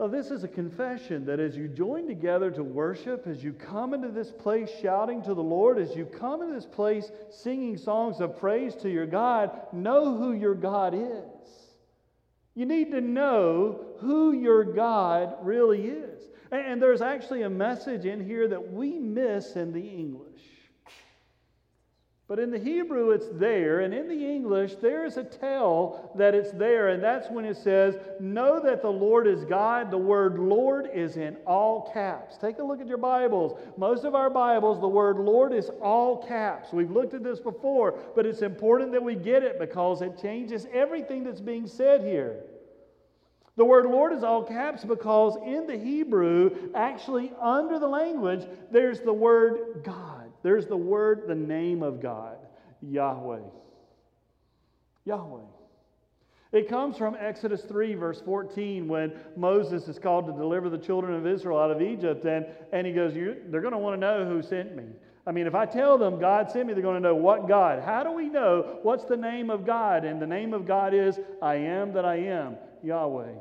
Now, 0.00 0.06
this 0.06 0.30
is 0.30 0.42
a 0.42 0.48
confession 0.48 1.26
that 1.26 1.38
as 1.38 1.54
you 1.54 1.68
join 1.68 2.06
together 2.06 2.50
to 2.52 2.62
worship, 2.62 3.26
as 3.26 3.44
you 3.44 3.52
come 3.52 3.92
into 3.92 4.08
this 4.08 4.30
place 4.30 4.70
shouting 4.80 5.22
to 5.24 5.34
the 5.34 5.42
Lord, 5.42 5.78
as 5.78 5.94
you 5.94 6.06
come 6.06 6.40
into 6.40 6.54
this 6.54 6.64
place 6.64 7.10
singing 7.28 7.76
songs 7.76 8.22
of 8.22 8.38
praise 8.38 8.74
to 8.76 8.88
your 8.88 9.06
God, 9.06 9.50
know 9.70 10.16
who 10.16 10.32
your 10.32 10.54
God 10.54 10.94
is. 10.94 11.48
You 12.54 12.64
need 12.64 12.90
to 12.92 13.02
know 13.02 13.84
who 13.98 14.32
your 14.32 14.64
God 14.64 15.34
really 15.42 15.88
is. 15.88 16.22
And 16.50 16.80
there's 16.80 17.02
actually 17.02 17.42
a 17.42 17.50
message 17.50 18.04
in 18.06 18.24
here 18.24 18.48
that 18.48 18.72
we 18.72 18.98
miss 18.98 19.56
in 19.56 19.72
the 19.72 19.86
English. 19.86 20.40
But 22.28 22.38
in 22.38 22.50
the 22.50 22.58
Hebrew, 22.58 23.12
it's 23.12 23.28
there, 23.32 23.80
and 23.80 23.94
in 23.94 24.06
the 24.06 24.26
English, 24.26 24.74
there 24.82 25.06
is 25.06 25.16
a 25.16 25.24
tell 25.24 26.12
that 26.16 26.34
it's 26.34 26.50
there, 26.50 26.88
and 26.88 27.02
that's 27.02 27.30
when 27.30 27.46
it 27.46 27.56
says, 27.56 27.96
Know 28.20 28.60
that 28.60 28.82
the 28.82 28.90
Lord 28.90 29.26
is 29.26 29.46
God. 29.46 29.90
The 29.90 29.96
word 29.96 30.38
Lord 30.38 30.90
is 30.92 31.16
in 31.16 31.36
all 31.46 31.90
caps. 31.94 32.36
Take 32.36 32.58
a 32.58 32.62
look 32.62 32.82
at 32.82 32.86
your 32.86 32.98
Bibles. 32.98 33.58
Most 33.78 34.04
of 34.04 34.14
our 34.14 34.28
Bibles, 34.28 34.78
the 34.78 34.88
word 34.88 35.16
Lord 35.16 35.54
is 35.54 35.70
all 35.80 36.22
caps. 36.22 36.70
We've 36.70 36.90
looked 36.90 37.14
at 37.14 37.24
this 37.24 37.40
before, 37.40 37.98
but 38.14 38.26
it's 38.26 38.42
important 38.42 38.92
that 38.92 39.02
we 39.02 39.14
get 39.14 39.42
it 39.42 39.58
because 39.58 40.02
it 40.02 40.20
changes 40.20 40.66
everything 40.70 41.24
that's 41.24 41.40
being 41.40 41.66
said 41.66 42.02
here. 42.02 42.44
The 43.58 43.64
word 43.64 43.86
Lord 43.86 44.12
is 44.12 44.22
all 44.22 44.44
caps 44.44 44.84
because 44.84 45.36
in 45.44 45.66
the 45.66 45.76
Hebrew, 45.76 46.70
actually 46.76 47.32
under 47.40 47.80
the 47.80 47.88
language, 47.88 48.46
there's 48.70 49.00
the 49.00 49.12
word 49.12 49.82
God. 49.82 50.30
There's 50.44 50.66
the 50.66 50.76
word, 50.76 51.24
the 51.26 51.34
name 51.34 51.82
of 51.82 52.00
God, 52.00 52.36
Yahweh. 52.80 53.40
Yahweh. 55.04 55.42
It 56.52 56.68
comes 56.68 56.96
from 56.96 57.16
Exodus 57.18 57.62
3, 57.62 57.94
verse 57.94 58.22
14, 58.24 58.86
when 58.86 59.12
Moses 59.36 59.88
is 59.88 59.98
called 59.98 60.28
to 60.28 60.32
deliver 60.32 60.70
the 60.70 60.78
children 60.78 61.14
of 61.14 61.26
Israel 61.26 61.58
out 61.58 61.72
of 61.72 61.82
Egypt. 61.82 62.24
And, 62.26 62.46
and 62.72 62.86
he 62.86 62.92
goes, 62.92 63.12
They're 63.12 63.60
going 63.60 63.72
to 63.72 63.78
want 63.78 63.96
to 63.96 64.00
know 64.00 64.24
who 64.24 64.40
sent 64.40 64.76
me. 64.76 64.84
I 65.26 65.32
mean, 65.32 65.48
if 65.48 65.56
I 65.56 65.66
tell 65.66 65.98
them 65.98 66.20
God 66.20 66.48
sent 66.48 66.68
me, 66.68 66.74
they're 66.74 66.82
going 66.82 66.94
to 66.94 67.00
know 67.00 67.16
what 67.16 67.48
God. 67.48 67.82
How 67.82 68.04
do 68.04 68.12
we 68.12 68.28
know 68.28 68.78
what's 68.84 69.04
the 69.04 69.16
name 69.16 69.50
of 69.50 69.66
God? 69.66 70.04
And 70.04 70.22
the 70.22 70.28
name 70.28 70.54
of 70.54 70.64
God 70.64 70.94
is 70.94 71.18
I 71.42 71.56
am 71.56 71.92
that 71.94 72.04
I 72.04 72.18
am. 72.18 72.56
Yahweh. 72.82 73.34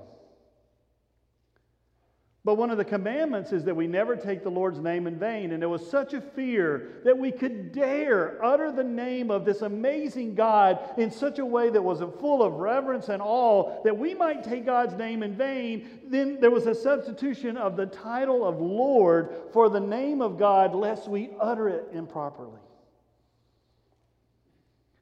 But 2.47 2.55
one 2.55 2.71
of 2.71 2.77
the 2.77 2.85
commandments 2.85 3.51
is 3.51 3.65
that 3.65 3.75
we 3.75 3.87
never 3.87 4.15
take 4.15 4.41
the 4.41 4.49
Lord's 4.49 4.79
name 4.79 5.05
in 5.05 5.19
vain. 5.19 5.51
And 5.51 5.61
there 5.61 5.67
was 5.67 5.85
such 5.85 6.13
a 6.13 6.21
fear 6.21 7.01
that 7.03 7.17
we 7.17 7.29
could 7.29 7.73
dare 7.73 8.41
utter 8.41 8.71
the 8.71 8.85
name 8.85 9.29
of 9.29 9.43
this 9.43 9.63
amazing 9.63 10.33
God 10.33 10.79
in 10.97 11.11
such 11.11 11.39
a 11.39 11.45
way 11.45 11.69
that 11.69 11.81
was 11.81 11.99
full 12.21 12.41
of 12.41 12.53
reverence 12.53 13.09
and 13.09 13.21
awe 13.21 13.83
that 13.83 13.97
we 13.97 14.13
might 14.13 14.45
take 14.45 14.65
God's 14.65 14.93
name 14.93 15.23
in 15.23 15.35
vain. 15.35 15.99
Then 16.07 16.39
there 16.39 16.49
was 16.49 16.67
a 16.67 16.73
substitution 16.73 17.57
of 17.57 17.75
the 17.75 17.87
title 17.87 18.47
of 18.47 18.61
Lord 18.61 19.29
for 19.51 19.67
the 19.67 19.81
name 19.81 20.21
of 20.21 20.39
God, 20.39 20.73
lest 20.73 21.09
we 21.09 21.31
utter 21.41 21.67
it 21.67 21.89
improperly. 21.91 22.61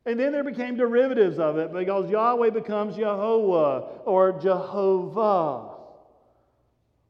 And 0.06 0.20
then 0.20 0.32
there 0.32 0.44
became 0.44 0.78
derivatives 0.78 1.40
of 1.40 1.58
it 1.58 1.74
because 1.74 2.10
Yahweh 2.10 2.52
becomes 2.52 2.96
Jehovah 2.96 4.02
or 4.06 4.34
Jehovah 4.40 5.76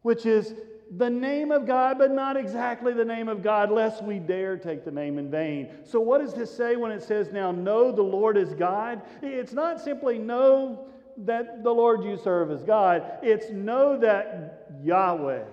which 0.05 0.27
is 0.27 0.53
the 0.97 1.09
name 1.09 1.51
of 1.51 1.65
God, 1.65 1.97
but 1.97 2.11
not 2.11 2.37
exactly 2.37 2.93
the 2.93 3.03
name 3.03 3.27
of 3.27 3.41
God, 3.41 3.71
lest 3.71 4.03
we 4.03 4.19
dare 4.19 4.55
take 4.55 4.85
the 4.85 4.91
name 4.91 5.17
in 5.17 5.31
vain. 5.31 5.71
So, 5.83 5.99
what 5.99 6.21
does 6.21 6.35
this 6.35 6.55
say 6.55 6.75
when 6.75 6.91
it 6.91 7.01
says, 7.01 7.31
now 7.31 7.51
know 7.51 7.91
the 7.91 8.03
Lord 8.03 8.37
is 8.37 8.53
God? 8.53 9.01
It's 9.23 9.51
not 9.51 9.81
simply 9.81 10.19
know 10.19 10.85
that 11.17 11.63
the 11.63 11.71
Lord 11.71 12.03
you 12.03 12.19
serve 12.23 12.51
is 12.51 12.61
God, 12.61 13.17
it's 13.23 13.49
know 13.49 13.97
that 13.97 14.67
Yahweh, 14.83 15.45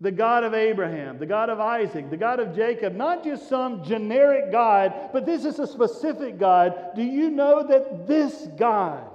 the 0.00 0.10
God 0.10 0.44
of 0.44 0.54
Abraham, 0.54 1.18
the 1.18 1.26
God 1.26 1.50
of 1.50 1.60
Isaac, 1.60 2.10
the 2.10 2.16
God 2.16 2.40
of 2.40 2.54
Jacob, 2.54 2.94
not 2.94 3.24
just 3.24 3.48
some 3.48 3.84
generic 3.84 4.50
God, 4.52 5.10
but 5.12 5.24
this 5.24 5.44
is 5.44 5.58
a 5.58 5.66
specific 5.66 6.38
God. 6.38 6.90
Do 6.94 7.02
you 7.02 7.30
know 7.30 7.66
that 7.66 8.06
this 8.06 8.48
God 8.56 9.08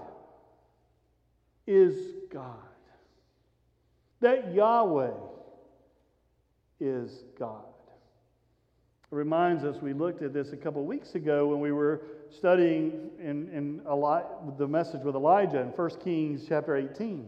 is 1.67 1.95
God? 2.31 2.55
that 4.21 4.53
Yahweh 4.53 5.11
is 6.79 7.23
God. 7.37 7.63
It 9.11 9.15
reminds 9.15 9.63
us, 9.63 9.81
we 9.81 9.93
looked 9.93 10.21
at 10.21 10.33
this 10.33 10.51
a 10.51 10.57
couple 10.57 10.85
weeks 10.85 11.15
ago 11.15 11.47
when 11.47 11.59
we 11.59 11.71
were 11.71 12.01
studying 12.29 13.09
in, 13.19 13.49
in 13.49 13.81
Eli- 13.89 14.23
the 14.57 14.67
message 14.67 15.01
with 15.01 15.15
Elijah 15.15 15.61
in 15.61 15.69
1 15.69 15.89
Kings 16.03 16.45
chapter 16.47 16.75
18, 16.75 17.27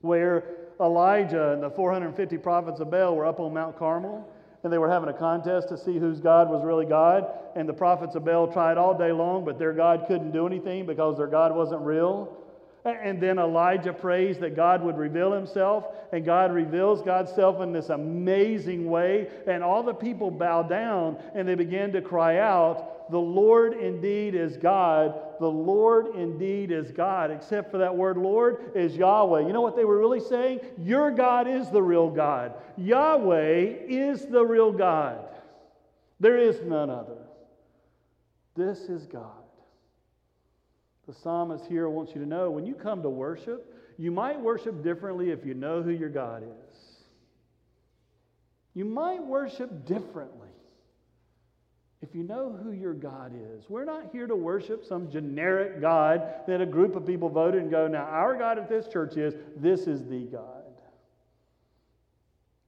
where 0.00 0.61
Elijah 0.80 1.52
and 1.52 1.62
the 1.62 1.70
450 1.70 2.38
prophets 2.38 2.80
of 2.80 2.90
Baal 2.90 3.14
were 3.14 3.26
up 3.26 3.40
on 3.40 3.54
Mount 3.54 3.78
Carmel 3.78 4.28
and 4.64 4.72
they 4.72 4.78
were 4.78 4.88
having 4.88 5.08
a 5.08 5.12
contest 5.12 5.68
to 5.68 5.76
see 5.76 5.98
whose 5.98 6.20
God 6.20 6.48
was 6.48 6.64
really 6.64 6.86
God. 6.86 7.26
And 7.56 7.68
the 7.68 7.72
prophets 7.72 8.14
of 8.14 8.24
Baal 8.24 8.46
tried 8.46 8.78
all 8.78 8.96
day 8.96 9.10
long, 9.10 9.44
but 9.44 9.58
their 9.58 9.72
God 9.72 10.04
couldn't 10.06 10.30
do 10.30 10.46
anything 10.46 10.86
because 10.86 11.16
their 11.16 11.26
God 11.26 11.54
wasn't 11.54 11.82
real. 11.82 12.36
And 12.84 13.20
then 13.20 13.38
Elijah 13.38 13.92
prays 13.92 14.38
that 14.38 14.56
God 14.56 14.82
would 14.82 14.98
reveal 14.98 15.32
himself, 15.32 15.84
and 16.12 16.24
God 16.24 16.52
reveals 16.52 17.00
God's 17.00 17.32
self 17.32 17.60
in 17.60 17.72
this 17.72 17.90
amazing 17.90 18.90
way. 18.90 19.28
And 19.46 19.62
all 19.62 19.84
the 19.84 19.94
people 19.94 20.32
bow 20.32 20.64
down 20.64 21.16
and 21.34 21.46
they 21.46 21.54
begin 21.54 21.92
to 21.92 22.02
cry 22.02 22.38
out, 22.38 23.08
The 23.12 23.18
Lord 23.18 23.74
indeed 23.74 24.34
is 24.34 24.56
God. 24.56 25.14
The 25.38 25.46
Lord 25.46 26.16
indeed 26.16 26.72
is 26.72 26.90
God. 26.90 27.30
Except 27.30 27.70
for 27.70 27.78
that 27.78 27.96
word 27.96 28.16
Lord 28.16 28.72
is 28.74 28.96
Yahweh. 28.96 29.46
You 29.46 29.52
know 29.52 29.60
what 29.60 29.76
they 29.76 29.84
were 29.84 29.98
really 29.98 30.20
saying? 30.20 30.58
Your 30.76 31.12
God 31.12 31.46
is 31.46 31.70
the 31.70 31.82
real 31.82 32.10
God. 32.10 32.54
Yahweh 32.76 33.76
is 33.86 34.26
the 34.26 34.44
real 34.44 34.72
God. 34.72 35.20
There 36.18 36.38
is 36.38 36.60
none 36.62 36.90
other. 36.90 37.18
This 38.56 38.80
is 38.88 39.06
God. 39.06 39.41
The 41.06 41.14
psalmist 41.14 41.66
here 41.66 41.88
wants 41.88 42.14
you 42.14 42.20
to 42.20 42.28
know 42.28 42.50
when 42.50 42.64
you 42.64 42.74
come 42.74 43.02
to 43.02 43.10
worship, 43.10 43.74
you 43.98 44.10
might 44.10 44.40
worship 44.40 44.82
differently 44.82 45.30
if 45.30 45.44
you 45.44 45.54
know 45.54 45.82
who 45.82 45.90
your 45.90 46.08
God 46.08 46.42
is. 46.42 46.78
You 48.74 48.84
might 48.84 49.22
worship 49.22 49.84
differently 49.84 50.48
if 52.00 52.14
you 52.14 52.22
know 52.22 52.58
who 52.62 52.72
your 52.72 52.94
God 52.94 53.32
is. 53.34 53.64
We're 53.68 53.84
not 53.84 54.10
here 54.12 54.26
to 54.26 54.34
worship 54.34 54.84
some 54.84 55.10
generic 55.10 55.80
God 55.80 56.22
that 56.46 56.60
a 56.60 56.66
group 56.66 56.96
of 56.96 57.06
people 57.06 57.28
voted 57.28 57.62
and 57.62 57.70
go, 57.70 57.86
now 57.86 58.04
our 58.04 58.36
God 58.36 58.58
at 58.58 58.68
this 58.68 58.88
church 58.88 59.16
is, 59.16 59.34
this 59.56 59.86
is 59.86 60.04
the 60.04 60.24
God. 60.24 60.62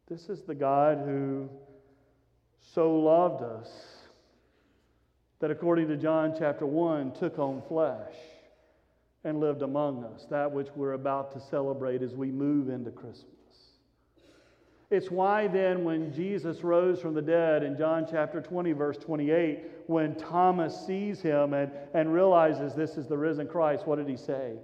This 0.08 0.28
is 0.28 0.42
the 0.42 0.54
God 0.54 0.98
who 0.98 1.48
so 2.74 2.96
loved 2.96 3.42
us 3.42 3.93
that 5.44 5.50
according 5.50 5.86
to 5.86 5.94
John 5.98 6.34
chapter 6.38 6.64
1, 6.64 7.12
took 7.12 7.38
on 7.38 7.60
flesh 7.68 8.14
and 9.24 9.40
lived 9.40 9.60
among 9.60 10.02
us, 10.02 10.24
that 10.30 10.50
which 10.50 10.68
we're 10.74 10.94
about 10.94 11.32
to 11.32 11.38
celebrate 11.50 12.00
as 12.00 12.14
we 12.14 12.30
move 12.30 12.70
into 12.70 12.90
Christmas. 12.90 13.26
It's 14.90 15.10
why 15.10 15.48
then, 15.48 15.84
when 15.84 16.14
Jesus 16.14 16.64
rose 16.64 16.98
from 16.98 17.12
the 17.12 17.20
dead 17.20 17.62
in 17.62 17.76
John 17.76 18.06
chapter 18.10 18.40
20, 18.40 18.72
verse 18.72 18.96
28, 18.96 19.64
when 19.86 20.14
Thomas 20.14 20.86
sees 20.86 21.20
him 21.20 21.52
and, 21.52 21.70
and 21.92 22.10
realizes 22.10 22.72
this 22.72 22.96
is 22.96 23.06
the 23.06 23.18
risen 23.18 23.46
Christ, 23.46 23.86
what 23.86 23.96
did 23.96 24.08
he 24.08 24.16
say? 24.16 24.54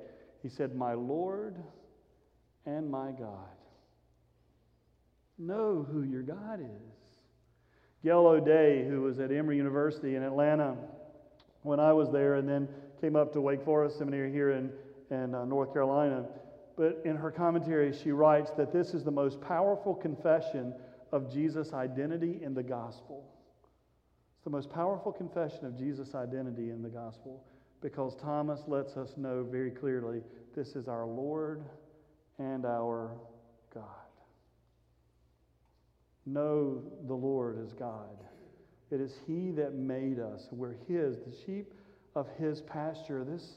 He 0.43 0.49
said, 0.49 0.75
My 0.75 0.95
Lord 0.95 1.57
and 2.64 2.90
my 2.90 3.11
God. 3.11 3.53
Know 5.37 5.87
who 5.93 6.05
your 6.05 6.23
God 6.23 6.61
is. 6.61 7.00
Gail 8.03 8.27
O'Day, 8.27 8.87
who 8.89 9.03
was 9.03 9.19
at 9.19 9.31
Emory 9.31 9.57
University 9.57 10.17
in 10.17 10.23
Atlanta 10.23 10.77
when 11.63 11.79
I 11.79 11.93
was 11.93 12.11
there, 12.11 12.37
and 12.37 12.49
then 12.49 12.69
came 13.01 13.15
up 13.15 13.33
to 13.35 13.41
Wake 13.41 13.63
Forest 13.63 13.99
Seminary 13.99 14.33
here 14.33 14.53
in, 14.53 14.71
in 15.11 15.35
uh, 15.35 15.45
North 15.45 15.73
Carolina. 15.73 16.25
But 16.77 17.03
in 17.05 17.17
her 17.17 17.31
commentary, 17.31 17.93
she 17.93 18.13
writes 18.13 18.53
that 18.53 18.73
this 18.73 18.95
is 18.95 19.05
the 19.05 19.11
most 19.11 19.41
powerful 19.43 19.95
confession 19.95 20.73
of 21.13 21.31
Jesus' 21.31 21.75
identity 21.75 22.41
in 22.43 22.55
the 22.55 22.63
gospel. 22.63 23.25
It's 24.37 24.45
the 24.45 24.51
most 24.51 24.71
powerful 24.71 25.13
confession 25.13 25.67
of 25.67 25.77
Jesus' 25.77 26.15
identity 26.15 26.71
in 26.71 26.83
the 26.83 26.89
gospel 26.89 27.45
because 27.83 28.17
Thomas 28.17 28.63
lets 28.67 28.97
us 28.97 29.15
know 29.19 29.43
very 29.43 29.71
clearly 29.71 30.23
this 30.55 30.77
is 30.77 30.89
our 30.89 31.07
Lord 31.07 31.63
and 32.39 32.65
our 32.65 33.11
God 33.75 33.85
know 36.33 36.83
the 37.07 37.14
Lord 37.14 37.59
as 37.62 37.73
God. 37.73 38.25
It 38.90 39.01
is 39.01 39.12
He 39.27 39.51
that 39.53 39.75
made 39.75 40.19
us. 40.19 40.49
We're 40.51 40.77
His, 40.88 41.16
the 41.19 41.35
sheep 41.47 41.73
of 42.14 42.27
His 42.38 42.61
pasture. 42.61 43.25
This 43.25 43.57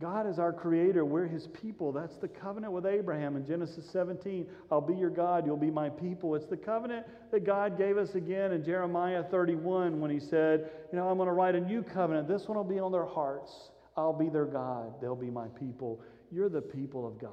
God 0.00 0.26
is 0.26 0.38
our 0.38 0.52
creator. 0.52 1.04
We're 1.04 1.26
His 1.26 1.48
people. 1.48 1.92
That's 1.92 2.16
the 2.16 2.28
covenant 2.28 2.72
with 2.72 2.86
Abraham 2.86 3.36
in 3.36 3.46
Genesis 3.46 3.84
17. 3.92 4.46
I'll 4.70 4.80
be 4.80 4.94
your 4.94 5.10
God. 5.10 5.44
You'll 5.44 5.58
be 5.58 5.70
my 5.70 5.90
people. 5.90 6.34
It's 6.34 6.46
the 6.46 6.56
covenant 6.56 7.06
that 7.32 7.44
God 7.44 7.76
gave 7.76 7.98
us 7.98 8.14
again 8.14 8.52
in 8.52 8.64
Jeremiah 8.64 9.22
31 9.24 10.00
when 10.00 10.10
He 10.10 10.20
said, 10.20 10.70
You 10.90 10.98
know, 10.98 11.08
I'm 11.08 11.18
going 11.18 11.26
to 11.26 11.34
write 11.34 11.54
a 11.54 11.60
new 11.60 11.82
covenant. 11.82 12.28
This 12.28 12.48
one 12.48 12.56
will 12.56 12.64
be 12.64 12.78
on 12.78 12.92
their 12.92 13.04
hearts. 13.04 13.52
I'll 13.96 14.18
be 14.18 14.30
their 14.30 14.46
God. 14.46 14.94
They'll 15.02 15.14
be 15.14 15.30
my 15.30 15.48
people. 15.48 16.00
You're 16.30 16.48
the 16.48 16.62
people 16.62 17.06
of 17.06 17.20
God. 17.20 17.30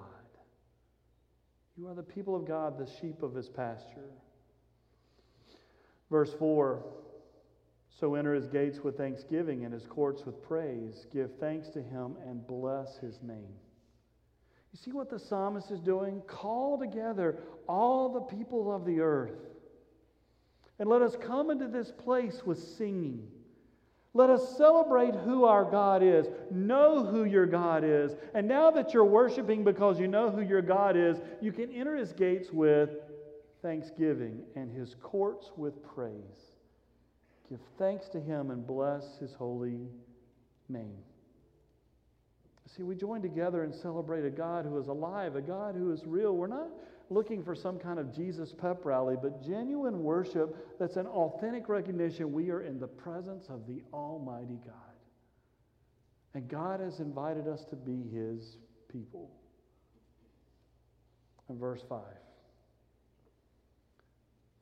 You 1.77 1.87
are 1.87 1.93
the 1.93 2.03
people 2.03 2.35
of 2.35 2.45
God, 2.45 2.77
the 2.77 2.89
sheep 2.99 3.21
of 3.21 3.35
His 3.35 3.47
pasture. 3.47 4.09
Verse 6.09 6.33
4 6.33 6.83
So 7.89 8.15
enter 8.15 8.33
his 8.33 8.47
gates 8.47 8.79
with 8.79 8.97
thanksgiving 8.97 9.65
and 9.65 9.73
his 9.73 9.85
courts 9.85 10.25
with 10.25 10.41
praise. 10.41 11.05
Give 11.11 11.29
thanks 11.39 11.69
to 11.69 11.81
him 11.81 12.15
and 12.25 12.45
bless 12.45 12.97
his 12.97 13.21
name. 13.21 13.53
You 14.73 14.79
see 14.83 14.91
what 14.91 15.09
the 15.09 15.19
psalmist 15.19 15.71
is 15.71 15.79
doing? 15.79 16.21
Call 16.27 16.77
together 16.77 17.39
all 17.67 18.09
the 18.09 18.21
people 18.21 18.73
of 18.73 18.85
the 18.85 18.99
earth. 18.99 19.39
And 20.79 20.89
let 20.89 21.01
us 21.01 21.15
come 21.19 21.49
into 21.49 21.67
this 21.67 21.91
place 21.91 22.43
with 22.45 22.59
singing. 22.59 23.27
Let 24.13 24.29
us 24.29 24.57
celebrate 24.57 25.15
who 25.15 25.45
our 25.45 25.63
God 25.63 26.03
is. 26.03 26.27
Know 26.51 27.05
who 27.05 27.25
your 27.25 27.45
God 27.45 27.83
is. 27.83 28.15
And 28.33 28.47
now 28.47 28.71
that 28.71 28.93
you're 28.93 29.05
worshiping 29.05 29.63
because 29.63 29.99
you 29.99 30.07
know 30.07 30.29
who 30.29 30.41
your 30.41 30.61
God 30.61 30.95
is, 30.95 31.17
you 31.41 31.51
can 31.51 31.71
enter 31.71 31.95
his 31.95 32.13
gates 32.13 32.51
with 32.51 32.89
thanksgiving 33.61 34.41
and 34.55 34.71
his 34.71 34.95
courts 35.01 35.51
with 35.55 35.83
praise. 35.83 36.53
Give 37.49 37.59
thanks 37.77 38.07
to 38.09 38.19
him 38.19 38.51
and 38.51 38.65
bless 38.65 39.17
his 39.19 39.33
holy 39.33 39.87
name. 40.69 40.97
See, 42.75 42.83
we 42.83 42.95
join 42.95 43.21
together 43.21 43.63
and 43.63 43.73
celebrate 43.73 44.25
a 44.25 44.29
God 44.29 44.65
who 44.65 44.77
is 44.77 44.87
alive, 44.87 45.35
a 45.35 45.41
God 45.41 45.75
who 45.75 45.91
is 45.91 46.05
real. 46.05 46.35
We're 46.35 46.47
not 46.47 46.69
looking 47.09 47.43
for 47.43 47.55
some 47.55 47.79
kind 47.79 47.97
of 47.97 48.13
Jesus 48.13 48.53
pep 48.53 48.83
rally, 48.83 49.15
but 49.21 49.41
genuine 49.43 50.03
worship 50.03 50.77
that's 50.77 50.97
an 50.97 51.07
authentic 51.07 51.69
recognition 51.69 52.33
we 52.33 52.49
are 52.51 52.61
in 52.61 52.79
the 52.79 52.87
presence 52.87 53.47
of 53.49 53.65
the 53.65 53.81
Almighty 53.93 54.59
God. 54.65 54.73
And 56.33 56.47
God 56.49 56.81
has 56.81 56.99
invited 56.99 57.47
us 57.47 57.63
to 57.69 57.75
be 57.75 58.03
his 58.13 58.57
people. 58.91 59.31
In 61.49 61.57
verse 61.57 61.81
5. 61.87 62.01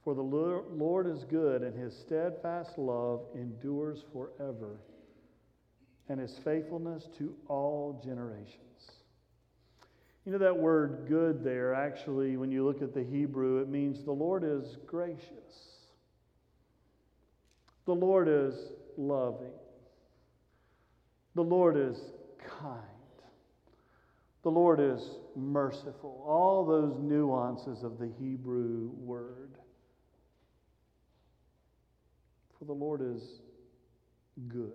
For 0.06 0.14
the 0.14 0.22
Lord 0.22 1.08
is 1.08 1.26
good, 1.26 1.64
and 1.64 1.76
his 1.76 1.98
steadfast 1.98 2.78
love 2.78 3.26
endures 3.34 4.04
forever, 4.14 4.80
and 6.08 6.20
his 6.20 6.40
faithfulness 6.44 7.10
to 7.18 7.36
all 7.48 8.00
generations. 8.06 8.92
You 10.24 10.32
know, 10.32 10.38
that 10.38 10.56
word 10.56 11.06
good 11.10 11.44
there, 11.44 11.74
actually, 11.74 12.38
when 12.38 12.52
you 12.52 12.64
look 12.64 12.84
at 12.84 12.94
the 12.94 13.04
Hebrew, 13.04 13.62
it 13.62 13.68
means 13.68 14.04
the 14.04 14.12
Lord 14.12 14.44
is 14.44 14.78
gracious. 14.86 15.82
The 17.86 17.96
Lord 17.96 18.28
is 18.28 18.56
loving. 18.98 19.54
The 21.34 21.44
Lord 21.44 21.78
is 21.78 21.98
kind. 22.62 22.80
The 24.44 24.52
Lord 24.52 24.80
is 24.80 25.02
merciful. 25.36 26.24
All 26.28 26.64
those 26.64 27.00
nuances 27.00 27.84
of 27.84 27.98
the 27.98 28.10
Hebrew 28.20 28.92
word. 28.98 29.45
For 32.66 32.74
the 32.74 32.84
Lord 32.84 33.02
is 33.02 33.42
good. 34.48 34.72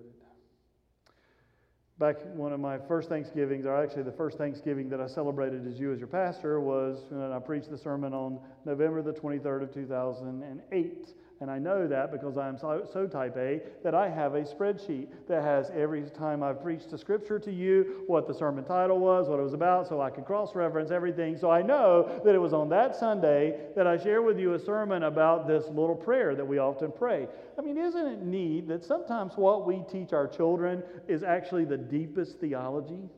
Back 1.98 2.16
one 2.34 2.52
of 2.52 2.60
my 2.60 2.78
first 2.78 3.08
Thanksgivings, 3.08 3.66
or 3.66 3.76
actually 3.82 4.04
the 4.04 4.12
first 4.12 4.38
Thanksgiving 4.38 4.88
that 4.90 5.00
I 5.00 5.08
celebrated 5.08 5.66
as 5.66 5.80
you 5.80 5.92
as 5.92 5.98
your 5.98 6.06
pastor, 6.06 6.60
was 6.60 6.98
I 7.12 7.38
preached 7.40 7.68
the 7.68 7.78
sermon 7.78 8.12
on 8.14 8.38
November 8.64 9.02
the 9.02 9.12
23rd 9.12 9.62
of 9.64 9.74
2008. 9.74 11.14
And 11.40 11.50
I 11.50 11.58
know 11.58 11.88
that 11.88 12.12
because 12.12 12.36
I'm 12.36 12.58
so, 12.58 12.86
so, 12.92 13.06
type 13.06 13.34
A 13.38 13.62
that 13.82 13.94
I 13.94 14.10
have 14.10 14.34
a 14.34 14.42
spreadsheet 14.42 15.06
that 15.26 15.42
has 15.42 15.70
every 15.74 16.02
time 16.10 16.42
I've 16.42 16.62
preached 16.62 16.92
a 16.92 16.98
scripture 16.98 17.38
to 17.38 17.50
you, 17.50 18.04
what 18.06 18.28
the 18.28 18.34
sermon 18.34 18.62
title 18.62 18.98
was, 18.98 19.26
what 19.26 19.38
it 19.38 19.42
was 19.42 19.54
about, 19.54 19.88
so 19.88 20.02
I 20.02 20.10
can 20.10 20.22
cross 20.22 20.54
reference 20.54 20.90
everything. 20.90 21.38
So 21.38 21.50
I 21.50 21.62
know 21.62 22.20
that 22.26 22.34
it 22.34 22.38
was 22.38 22.52
on 22.52 22.68
that 22.68 22.94
Sunday 22.94 23.58
that 23.74 23.86
I 23.86 23.96
share 23.96 24.20
with 24.20 24.38
you 24.38 24.52
a 24.52 24.58
sermon 24.58 25.04
about 25.04 25.48
this 25.48 25.64
little 25.68 25.96
prayer 25.96 26.34
that 26.34 26.46
we 26.46 26.58
often 26.58 26.92
pray. 26.92 27.26
I 27.58 27.62
mean, 27.62 27.78
isn't 27.78 28.06
it 28.06 28.22
neat 28.22 28.68
that 28.68 28.84
sometimes 28.84 29.32
what 29.36 29.66
we 29.66 29.82
teach 29.90 30.12
our 30.12 30.26
children 30.26 30.82
is 31.08 31.22
actually 31.22 31.64
the 31.64 31.78
deepest 31.78 32.38
theology? 32.38 33.08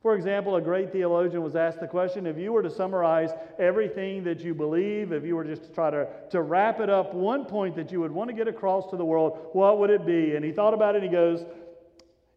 For 0.00 0.14
example, 0.14 0.54
a 0.54 0.60
great 0.60 0.92
theologian 0.92 1.42
was 1.42 1.56
asked 1.56 1.80
the 1.80 1.88
question 1.88 2.24
if 2.26 2.38
you 2.38 2.52
were 2.52 2.62
to 2.62 2.70
summarize 2.70 3.30
everything 3.58 4.22
that 4.24 4.40
you 4.40 4.54
believe, 4.54 5.12
if 5.12 5.24
you 5.24 5.34
were 5.34 5.44
just 5.44 5.64
to 5.64 5.68
try 5.70 5.90
to, 5.90 6.06
to 6.30 6.40
wrap 6.40 6.78
it 6.78 6.88
up, 6.88 7.14
one 7.14 7.44
point 7.44 7.74
that 7.74 7.90
you 7.90 8.00
would 8.00 8.12
want 8.12 8.30
to 8.30 8.34
get 8.34 8.46
across 8.46 8.88
to 8.90 8.96
the 8.96 9.04
world, 9.04 9.48
what 9.54 9.78
would 9.78 9.90
it 9.90 10.06
be? 10.06 10.36
And 10.36 10.44
he 10.44 10.52
thought 10.52 10.72
about 10.72 10.94
it 10.94 11.02
and 11.02 11.10
he 11.10 11.10
goes, 11.10 11.44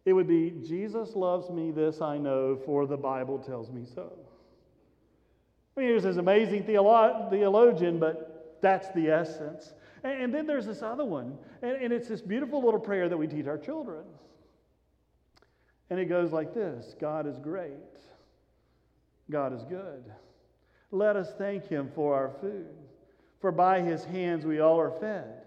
It 0.04 0.12
would 0.12 0.26
be 0.26 0.50
Jesus 0.66 1.14
loves 1.14 1.50
me, 1.50 1.70
this 1.70 2.00
I 2.00 2.18
know, 2.18 2.58
for 2.64 2.84
the 2.86 2.96
Bible 2.96 3.38
tells 3.38 3.70
me 3.70 3.84
so. 3.94 4.12
I 5.76 5.80
mean, 5.80 5.88
he 5.88 5.94
was 5.94 6.02
this 6.02 6.16
amazing 6.16 6.64
theolo- 6.64 7.30
theologian, 7.30 8.00
but 8.00 8.58
that's 8.60 8.88
the 8.92 9.08
essence. 9.08 9.72
And, 10.02 10.24
and, 10.24 10.34
then 10.34 10.46
there's 10.46 10.66
this 10.66 10.82
other 10.82 11.04
one, 11.04 11.38
and, 11.62 11.76
and 11.76 11.92
it's 11.92 12.08
this 12.08 12.20
beautiful 12.20 12.62
little 12.62 12.80
prayer 12.80 13.08
that 13.08 13.16
we 13.16 13.26
teach 13.26 13.46
our 13.46 13.56
children. 13.56 14.02
And 15.92 16.00
it 16.00 16.06
goes 16.06 16.32
like 16.32 16.54
this 16.54 16.94
God 16.98 17.26
is 17.26 17.38
great. 17.38 17.74
God 19.30 19.52
is 19.52 19.62
good. 19.64 20.02
Let 20.90 21.16
us 21.16 21.34
thank 21.36 21.68
him 21.68 21.90
for 21.94 22.14
our 22.14 22.30
food, 22.40 22.74
for 23.42 23.52
by 23.52 23.82
his 23.82 24.02
hands 24.02 24.46
we 24.46 24.60
all 24.60 24.80
are 24.80 24.98
fed. 25.00 25.42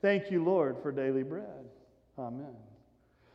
Thank 0.00 0.30
you, 0.30 0.44
Lord, 0.44 0.76
for 0.80 0.92
daily 0.92 1.24
bread. 1.24 1.64
Amen. 2.16 2.69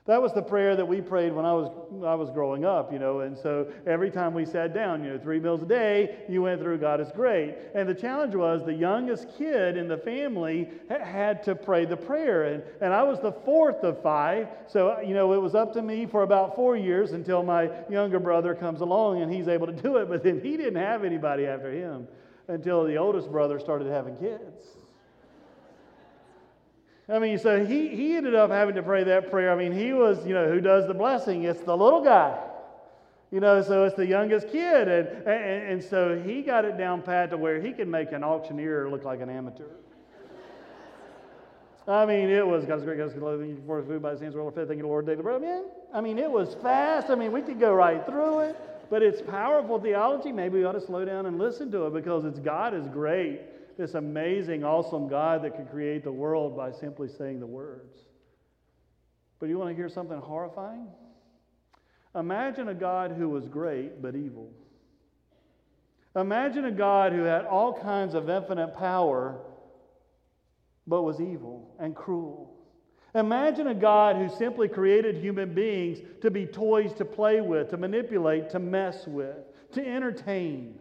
That 0.08 0.22
was 0.22 0.34
the 0.34 0.42
prayer 0.42 0.76
that 0.76 0.88
we 0.88 1.02
prayed 1.02 1.34
when 1.34 1.46
I 1.46 1.54
was, 1.54 1.72
I 2.06 2.14
was 2.14 2.30
growing 2.30 2.64
up, 2.64 2.94
you 2.94 3.00
know. 3.00 3.22
And 3.22 3.36
so 3.36 3.72
every 3.88 4.12
time 4.12 4.36
we 4.36 4.46
sat 4.46 4.72
down, 4.72 5.04
you 5.04 5.10
know, 5.10 5.18
three 5.18 5.40
meals 5.40 5.64
a 5.64 5.66
day, 5.66 6.18
you 6.30 6.44
went 6.44 6.62
through 6.62 6.78
God 6.78 7.02
is 7.02 7.08
great. 7.16 7.56
And 7.74 7.90
the 7.90 7.96
challenge 7.96 8.36
was 8.36 8.64
the 8.64 8.74
youngest 8.74 9.36
kid 9.36 9.78
in 9.78 9.88
the 9.88 9.98
family 9.98 10.70
had 10.90 11.42
to 11.46 11.56
pray 11.56 11.86
the 11.86 11.98
prayer. 11.98 12.44
And, 12.44 12.64
and 12.82 12.94
I 12.94 13.02
was 13.02 13.20
the 13.20 13.32
fourth 13.32 13.84
of 13.84 14.00
five. 14.04 14.48
So, 14.68 15.00
you 15.00 15.16
know, 15.16 15.34
it 15.34 15.42
was 15.42 15.56
up 15.56 15.74
to 15.74 15.82
me 15.82 16.06
for 16.06 16.22
about 16.22 16.56
four 16.56 16.78
years 16.78 17.14
until 17.14 17.42
my 17.42 17.72
younger 17.90 18.20
brother 18.20 18.54
comes 18.54 18.82
along 18.82 19.24
and 19.24 19.34
he's 19.34 19.48
able 19.48 19.66
to 19.66 19.74
do 19.74 19.98
it. 19.98 20.08
But 20.08 20.24
then 20.24 20.40
he 20.40 20.56
didn't 20.56 20.76
have 20.76 21.04
anybody 21.04 21.48
after 21.48 21.72
him 21.72 22.08
until 22.48 22.84
the 22.84 22.98
oldest 22.98 23.32
brother 23.32 23.60
started 23.60 23.88
having 23.88 24.16
kids. 24.18 24.68
I 27.08 27.20
mean, 27.20 27.38
so 27.38 27.64
he, 27.64 27.90
he 27.90 28.16
ended 28.16 28.34
up 28.34 28.50
having 28.50 28.76
to 28.76 28.84
pray 28.84 29.04
that 29.04 29.30
prayer. 29.30 29.52
I 29.52 29.56
mean, 29.56 29.72
he 29.72 29.94
was, 29.94 30.26
you 30.26 30.34
know, 30.34 30.50
who 30.50 30.60
does 30.60 30.88
the 30.88 30.94
blessing? 30.94 31.44
It's 31.44 31.62
the 31.62 31.78
little 31.78 32.04
guy. 32.04 32.40
You 33.32 33.40
know, 33.40 33.62
so 33.62 33.84
it's 33.84 33.96
the 33.96 34.08
youngest 34.08 34.50
kid. 34.52 34.88
And, 34.88 35.08
and, 35.28 35.72
and 35.74 35.84
so 35.84 36.20
he 36.20 36.42
got 36.42 36.66
it 36.66 36.78
down 36.78 37.04
pat 37.04 37.30
to 37.30 37.38
where 37.38 37.62
he 37.62 37.74
could 37.74 37.88
make 37.88 38.12
an 38.12 38.24
auctioneer 38.24 38.90
look 38.90 39.04
like 39.04 39.22
an 39.22 39.30
amateur. 39.30 39.66
I 41.88 42.08
mean, 42.08 42.30
it 42.30 42.46
was 42.46 42.66
God's 42.66 42.84
great, 42.84 42.98
God's 42.98 43.14
good, 43.14 43.62
for 43.68 43.84
food 43.84 44.02
by 44.02 44.12
his 44.12 44.22
hands, 44.22 44.34
world 44.34 44.58
of 44.58 44.68
thank 44.68 44.80
you, 44.80 44.88
Lord, 44.88 45.06
daily 45.06 45.22
bread. 45.22 45.42
Man, 45.42 45.66
I 45.94 46.02
mean, 46.02 46.18
it 46.18 46.32
was 46.32 46.56
fast. 46.56 47.12
I 47.12 47.16
mean, 47.16 47.32
we 47.32 47.44
could 47.44 47.60
go 47.60 47.76
right 47.76 48.04
through 48.08 48.40
it, 48.40 48.56
but 48.90 49.04
it's 49.04 49.22
powerful 49.22 49.80
theology. 49.80 50.32
Maybe 50.32 50.58
we 50.58 50.66
ought 50.66 50.72
to 50.72 50.82
slow 50.82 51.06
down 51.06 51.28
and 51.28 51.38
listen 51.38 51.72
to 51.74 51.86
it 51.86 51.94
because 51.94 52.26
it's 52.26 52.40
God 52.40 52.74
is 52.74 52.88
great 52.88 53.42
this 53.78 53.94
amazing, 53.94 54.64
awesome 54.64 55.08
God 55.08 55.44
that 55.44 55.56
could 55.56 55.70
create 55.70 56.04
the 56.04 56.12
world 56.12 56.56
by 56.56 56.72
simply 56.72 57.08
saying 57.08 57.40
the 57.40 57.48
words. 57.48 57.98
But 59.40 59.50
you 59.50 59.58
want 59.58 59.70
to 59.72 59.76
hear 59.76 59.90
something 59.90 60.20
horrifying? 60.20 60.88
Imagine 62.16 62.70
a 62.70 62.74
God 62.74 63.12
who 63.12 63.30
was 63.30 63.48
great 63.48 64.02
but 64.02 64.16
evil. 64.16 64.52
Imagine 66.16 66.66
a 66.66 66.72
God 66.72 67.12
who 67.12 67.24
had 67.24 67.46
all 67.46 67.74
kinds 67.74 68.14
of 68.14 68.30
infinite 68.30 68.78
power 68.78 69.38
but 70.88 71.02
was 71.02 71.20
evil 71.20 71.76
and 71.80 71.96
cruel. 71.96 72.56
Imagine 73.14 73.68
a 73.68 73.76
God 73.76 74.18
who 74.18 74.30
simply 74.38 74.68
created 74.68 75.18
human 75.18 75.54
beings 75.54 76.00
to 76.22 76.30
be 76.30 76.46
toys 76.46 76.94
to 76.94 77.06
play 77.06 77.42
with, 77.42 77.70
to 77.70 77.78
manipulate, 77.78 78.50
to 78.52 78.60
mess 78.60 79.08
with, 79.08 79.38
to 79.74 79.86
entertain. 79.86 80.80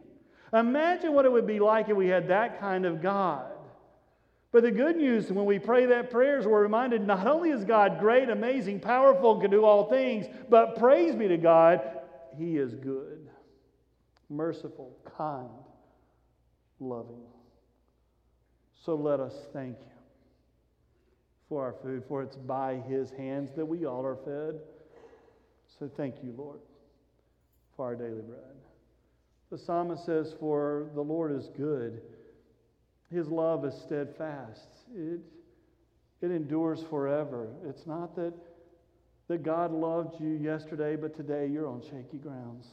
Imagine 0.55 1.13
what 1.13 1.25
it 1.25 1.33
would 1.33 1.47
be 1.47 1.59
like 1.59 1.89
if 1.89 1.97
we 1.97 2.07
had 2.07 2.29
that 2.29 2.61
kind 2.61 2.87
of 2.87 3.03
God. 3.03 3.51
But 4.53 4.63
the 4.63 4.71
good 4.71 4.97
news 4.97 5.33
when 5.33 5.47
we 5.47 5.59
pray 5.59 5.87
that 5.87 6.13
prayer 6.13 6.39
is 6.39 6.47
we're 6.47 6.63
reminded 6.63 7.05
not 7.05 7.27
only 7.27 7.51
is 7.51 7.65
God 7.65 7.99
great, 7.99 8.29
amazing, 8.29 8.79
powerful, 8.79 9.41
can 9.41 9.51
do 9.51 9.65
all 9.65 9.91
things, 9.91 10.27
but 10.49 10.77
praise 10.79 11.17
be 11.17 11.27
to 11.27 11.37
God, 11.37 11.81
He 12.39 12.57
is 12.57 12.73
good, 12.77 13.29
merciful, 14.31 14.97
kind, 15.19 15.49
loving. 16.79 17.25
So 18.85 18.95
let 18.95 19.19
us 19.19 19.35
thank 19.53 19.77
Him 19.77 19.89
for 21.49 21.65
our 21.65 21.75
food, 21.83 22.05
for 22.07 22.23
it's 22.23 22.37
by 22.37 22.77
His 22.77 23.11
hands 23.11 23.51
that 23.57 23.67
we 23.67 23.87
all 23.87 24.07
are 24.07 24.19
fed. 24.25 24.61
So 25.81 25.91
thank 25.97 26.23
you, 26.23 26.33
Lord, 26.39 26.61
for 27.77 27.87
our 27.87 27.97
daily 27.97 28.23
bread. 28.23 28.64
The 29.51 29.59
psalmist 29.59 30.05
says, 30.05 30.35
For 30.41 30.91
the 30.95 31.03
Lord 31.03 31.33
is 31.33 31.49
good, 31.57 32.01
his 33.11 33.29
love 33.29 33.65
is 33.65 33.75
steadfast. 33.75 34.69
It, 34.97 35.21
it 36.21 36.31
endures 36.31 36.83
forever. 36.89 37.49
It's 37.67 37.87
not 37.87 38.17
that, 38.17 38.33
that 39.29 39.43
God 39.43 39.73
loved 39.73 40.21
you 40.21 40.31
yesterday, 40.31 40.97
but 40.97 41.15
today 41.15 41.47
you're 41.47 41.69
on 41.69 41.83
shaky 41.83 42.19
grounds. 42.19 42.67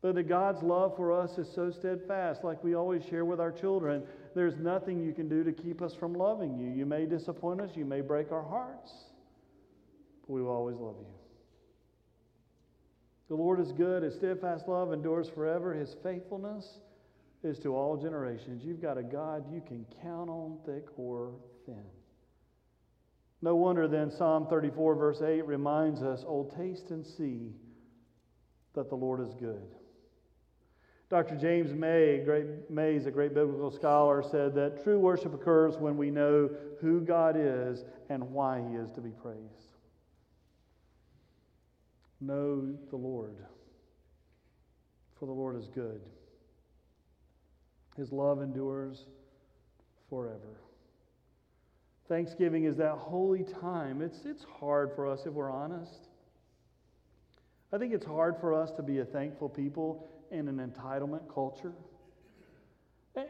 But 0.00 0.14
that 0.14 0.28
God's 0.28 0.62
love 0.62 0.96
for 0.96 1.12
us 1.12 1.38
is 1.38 1.48
so 1.52 1.70
steadfast, 1.70 2.44
like 2.44 2.62
we 2.62 2.74
always 2.74 3.04
share 3.04 3.24
with 3.24 3.40
our 3.40 3.50
children. 3.50 4.04
There's 4.34 4.56
nothing 4.56 5.02
you 5.02 5.12
can 5.12 5.28
do 5.28 5.42
to 5.42 5.52
keep 5.52 5.82
us 5.82 5.92
from 5.94 6.14
loving 6.14 6.56
you. 6.56 6.70
You 6.70 6.86
may 6.86 7.04
disappoint 7.04 7.60
us, 7.60 7.70
you 7.74 7.84
may 7.84 8.00
break 8.00 8.30
our 8.30 8.44
hearts, 8.44 8.92
but 10.22 10.32
we 10.32 10.42
will 10.42 10.52
always 10.52 10.76
love 10.76 10.96
you. 11.00 11.17
The 13.28 13.34
Lord 13.34 13.60
is 13.60 13.72
good. 13.72 14.02
His 14.02 14.14
steadfast 14.14 14.68
love 14.68 14.92
endures 14.92 15.28
forever. 15.28 15.74
His 15.74 15.94
faithfulness 16.02 16.80
is 17.42 17.58
to 17.60 17.74
all 17.74 17.96
generations. 17.96 18.64
You've 18.64 18.82
got 18.82 18.98
a 18.98 19.02
God 19.02 19.44
you 19.52 19.60
can 19.60 19.86
count 20.02 20.30
on 20.30 20.58
thick 20.64 20.86
or 20.96 21.34
thin. 21.66 21.84
No 23.40 23.54
wonder 23.54 23.86
then 23.86 24.10
Psalm 24.10 24.46
34, 24.48 24.94
verse 24.96 25.22
8 25.22 25.46
reminds 25.46 26.02
us, 26.02 26.24
Oh, 26.26 26.50
taste 26.56 26.90
and 26.90 27.06
see 27.06 27.52
that 28.74 28.88
the 28.88 28.96
Lord 28.96 29.20
is 29.20 29.34
good. 29.34 29.74
Dr. 31.10 31.36
James 31.36 31.72
May, 31.72 32.20
great, 32.24 32.70
Mays, 32.70 33.06
a 33.06 33.10
great 33.10 33.34
biblical 33.34 33.70
scholar, 33.70 34.22
said 34.22 34.54
that 34.56 34.82
true 34.82 34.98
worship 34.98 35.32
occurs 35.32 35.78
when 35.78 35.96
we 35.96 36.10
know 36.10 36.50
who 36.80 37.00
God 37.00 37.36
is 37.38 37.84
and 38.10 38.30
why 38.30 38.62
he 38.68 38.76
is 38.76 38.90
to 38.92 39.00
be 39.00 39.10
praised. 39.10 39.67
Know 42.20 42.76
the 42.90 42.96
Lord, 42.96 43.36
for 45.18 45.26
the 45.26 45.32
Lord 45.32 45.56
is 45.56 45.68
good. 45.68 46.00
His 47.96 48.12
love 48.12 48.42
endures 48.42 49.04
forever. 50.08 50.60
Thanksgiving 52.08 52.64
is 52.64 52.76
that 52.78 52.92
holy 52.92 53.44
time. 53.44 54.00
It's, 54.00 54.24
it's 54.24 54.44
hard 54.58 54.92
for 54.94 55.06
us 55.06 55.26
if 55.26 55.32
we're 55.32 55.50
honest. 55.50 56.08
I 57.72 57.78
think 57.78 57.92
it's 57.92 58.06
hard 58.06 58.36
for 58.40 58.54
us 58.54 58.70
to 58.72 58.82
be 58.82 59.00
a 59.00 59.04
thankful 59.04 59.48
people 59.48 60.08
in 60.30 60.48
an 60.48 60.56
entitlement 60.56 61.32
culture. 61.32 61.74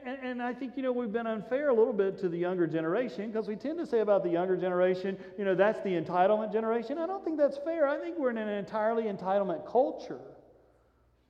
And, 0.05 0.18
and, 0.22 0.42
I 0.42 0.53
think, 0.53 0.77
you 0.77 0.83
know, 0.83 0.92
we've 0.92 1.12
been 1.12 1.27
unfair 1.27 1.70
a 1.70 1.74
little 1.74 1.92
bit 1.92 2.18
to 2.18 2.29
the 2.29 2.37
younger 2.37 2.66
generation 2.66 3.31
because 3.31 3.48
we 3.48 3.57
tend 3.57 3.79
to 3.79 3.87
say 3.87 4.01
about 4.01 4.22
the 4.22 4.31
younger 4.31 4.57
generation, 4.57 5.16
you 5.38 5.44
know, 5.44 5.55
that's 5.55 5.81
the 5.83 5.90
entitlement 5.90 6.53
generation. 6.53 6.98
I 6.98 7.07
don't 7.07 7.24
think 7.24 7.38
that's 7.38 7.59
fair. 7.59 7.87
I 7.87 7.98
think 7.98 8.18
we're 8.18 8.31
in 8.31 8.38
an 8.38 8.48
entirely 8.48 9.05
entitlement 9.05 9.70
culture. 9.70 10.20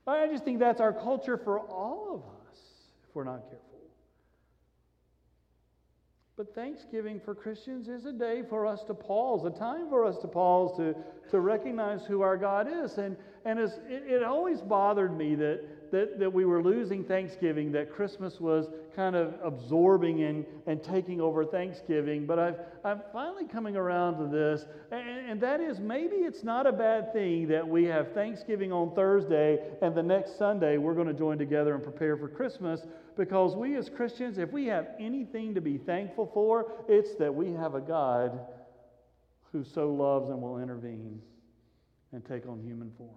But 0.05 0.21
I 0.21 0.27
just 0.27 0.44
think 0.44 0.59
that's 0.59 0.81
our 0.81 0.92
culture 0.92 1.37
for 1.37 1.61
all 1.61 2.14
of 2.14 2.51
us 2.51 2.59
if 3.09 3.14
we're 3.14 3.25
not 3.25 3.42
careful. 3.49 3.67
But 6.38 6.55
Thanksgiving 6.55 7.20
for 7.24 7.35
Christians 7.35 7.88
is 7.88 8.05
a 8.05 8.12
day 8.12 8.44
for 8.48 8.64
us 8.64 8.85
to 8.85 8.94
pause, 8.94 9.44
a 9.44 9.51
time 9.51 9.88
for 9.88 10.05
us 10.05 10.16
to 10.18 10.29
pause 10.29 10.77
to, 10.77 10.94
to 11.33 11.40
recognize 11.40 12.05
who 12.07 12.20
our 12.20 12.37
God 12.37 12.68
is. 12.72 12.96
And, 12.96 13.16
and 13.44 13.59
it, 13.59 13.72
it 13.88 14.22
always 14.22 14.61
bothered 14.61 15.18
me 15.18 15.35
that 15.35 15.64
that, 15.90 16.18
that 16.18 16.33
we 16.33 16.44
were 16.44 16.62
losing 16.62 17.05
Thanksgiving, 17.05 17.72
that 17.72 17.90
Christmas 17.90 18.40
was 18.40 18.66
kind 18.94 19.16
of 19.16 19.35
absorbing 19.42 20.22
and, 20.22 20.44
and 20.66 20.83
taking 20.83 21.20
over 21.20 21.44
Thanksgiving. 21.44 22.27
But 22.27 22.38
I've, 22.38 22.57
I'm 22.85 23.03
finally 23.12 23.46
coming 23.46 23.77
around 23.77 24.18
to 24.18 24.27
this, 24.27 24.66
and, 24.90 25.31
and 25.31 25.40
that 25.40 25.61
is 25.61 25.81
maybe 25.81 26.16
it's 26.16 26.42
not 26.42 26.66
a 26.66 26.72
bad 26.72 27.12
thing 27.12 27.48
that 27.48 27.66
we 27.66 27.85
have 27.85 28.12
Thanksgiving 28.12 28.72
on 28.72 28.94
Thursday 28.94 29.59
and 29.83 29.94
the 29.94 30.03
next 30.03 30.38
Sunday 30.38 30.79
we're 30.79 30.94
going 30.94 31.07
to 31.07 31.14
join 31.14 31.38
together 31.38 31.74
and 31.74 31.83
prepare 31.83 32.16
for 32.16 32.29
Christmas 32.29 32.83
because 33.18 33.54
we 33.54 33.76
as 33.76 33.90
Christians, 33.90 34.38
if 34.38 34.50
we 34.50 34.64
have 34.66 34.88
anything 34.98 35.54
to 35.54 35.61
be 35.61 35.76
thankful 35.76 36.31
for, 36.33 36.72
it's 36.88 37.14
that 37.16 37.35
we 37.35 37.52
have 37.52 37.74
a 37.74 37.81
God 37.81 38.40
who 39.52 39.62
so 39.62 39.92
loves 39.92 40.31
and 40.31 40.40
will 40.40 40.59
intervene 40.59 41.20
and 42.12 42.24
take 42.24 42.46
on 42.48 42.62
human 42.62 42.90
form 42.96 43.11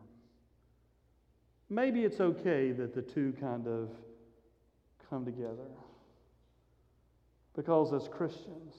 maybe 1.72 2.04
it's 2.04 2.20
okay 2.20 2.72
that 2.74 2.94
the 2.94 3.02
two 3.02 3.34
kind 3.40 3.66
of 3.66 3.90
come 5.10 5.26
together. 5.26 5.72
Because 7.56 7.94
as 7.94 8.08
Christians, 8.10 8.76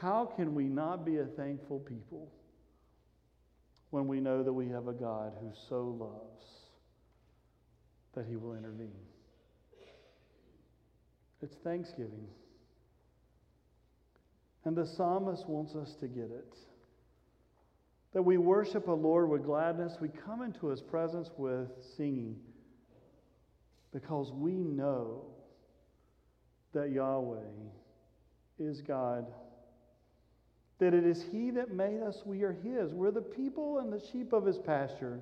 how 0.00 0.24
can 0.24 0.54
we 0.54 0.64
not 0.64 1.04
be 1.04 1.18
a 1.18 1.24
thankful 1.24 1.80
people 1.80 2.32
when 3.90 4.08
we 4.08 4.20
know 4.20 4.42
that 4.42 4.52
we 4.52 4.68
have 4.68 4.88
a 4.88 4.92
God 4.92 5.34
who 5.40 5.52
so 5.68 5.96
loves 6.00 6.44
that 8.14 8.26
he 8.26 8.36
will 8.36 8.54
intervene? 8.54 9.07
It's 11.42 11.56
Thanksgiving. 11.56 12.26
And 14.64 14.76
the 14.76 14.86
psalmist 14.86 15.48
wants 15.48 15.74
us 15.74 15.94
to 15.96 16.08
get 16.08 16.30
it 16.30 16.54
that 18.12 18.22
we 18.22 18.38
worship 18.38 18.88
a 18.88 18.92
Lord 18.92 19.28
with 19.28 19.44
gladness. 19.44 19.98
We 20.00 20.08
come 20.08 20.42
into 20.42 20.68
his 20.68 20.80
presence 20.80 21.30
with 21.36 21.68
singing 21.96 22.36
because 23.92 24.32
we 24.32 24.52
know 24.52 25.24
that 26.74 26.90
Yahweh 26.90 27.38
is 28.58 28.80
God. 28.80 29.26
That 30.78 30.94
it 30.94 31.04
is 31.04 31.24
He 31.32 31.50
that 31.52 31.72
made 31.72 32.02
us, 32.02 32.22
we 32.24 32.42
are 32.42 32.52
His. 32.52 32.92
We're 32.92 33.10
the 33.10 33.20
people 33.20 33.78
and 33.78 33.92
the 33.92 34.00
sheep 34.12 34.32
of 34.32 34.46
His 34.46 34.58
pasture. 34.58 35.20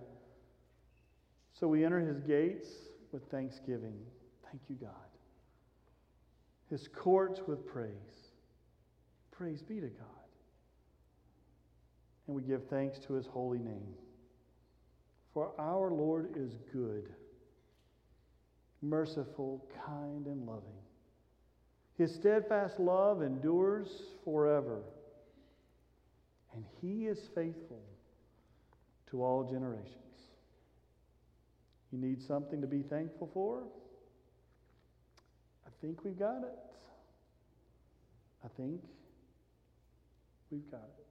So 1.58 1.66
we 1.66 1.84
enter 1.84 2.00
His 2.00 2.20
gates 2.20 2.68
with 3.12 3.22
thanksgiving. 3.30 3.94
Thank 4.50 4.62
you, 4.68 4.76
God. 4.76 5.05
His 6.70 6.88
courts 6.88 7.40
with 7.46 7.66
praise. 7.66 8.30
Praise 9.30 9.62
be 9.62 9.80
to 9.80 9.88
God 9.88 10.16
and 12.26 12.34
we 12.34 12.42
give 12.42 12.66
thanks 12.68 12.98
to 12.98 13.14
his 13.14 13.26
holy 13.26 13.58
name. 13.58 13.94
For 15.32 15.52
our 15.58 15.90
Lord 15.90 16.36
is 16.36 16.56
good, 16.72 17.10
merciful, 18.82 19.66
kind, 19.86 20.26
and 20.26 20.46
loving. 20.46 20.62
His 21.98 22.14
steadfast 22.14 22.78
love 22.78 23.22
endures 23.22 23.88
forever, 24.24 24.82
and 26.54 26.64
he 26.80 27.06
is 27.06 27.18
faithful 27.34 27.82
to 29.10 29.22
all 29.22 29.44
generations. 29.44 29.94
You 31.92 31.98
need 31.98 32.20
something 32.20 32.60
to 32.60 32.66
be 32.66 32.82
thankful 32.82 33.30
for? 33.32 33.62
Think 35.80 36.04
we've 36.04 36.18
got 36.18 36.42
it. 36.42 36.58
I 38.44 38.48
think 38.56 38.80
we've 40.50 40.70
got 40.70 40.88
it. 40.98 41.05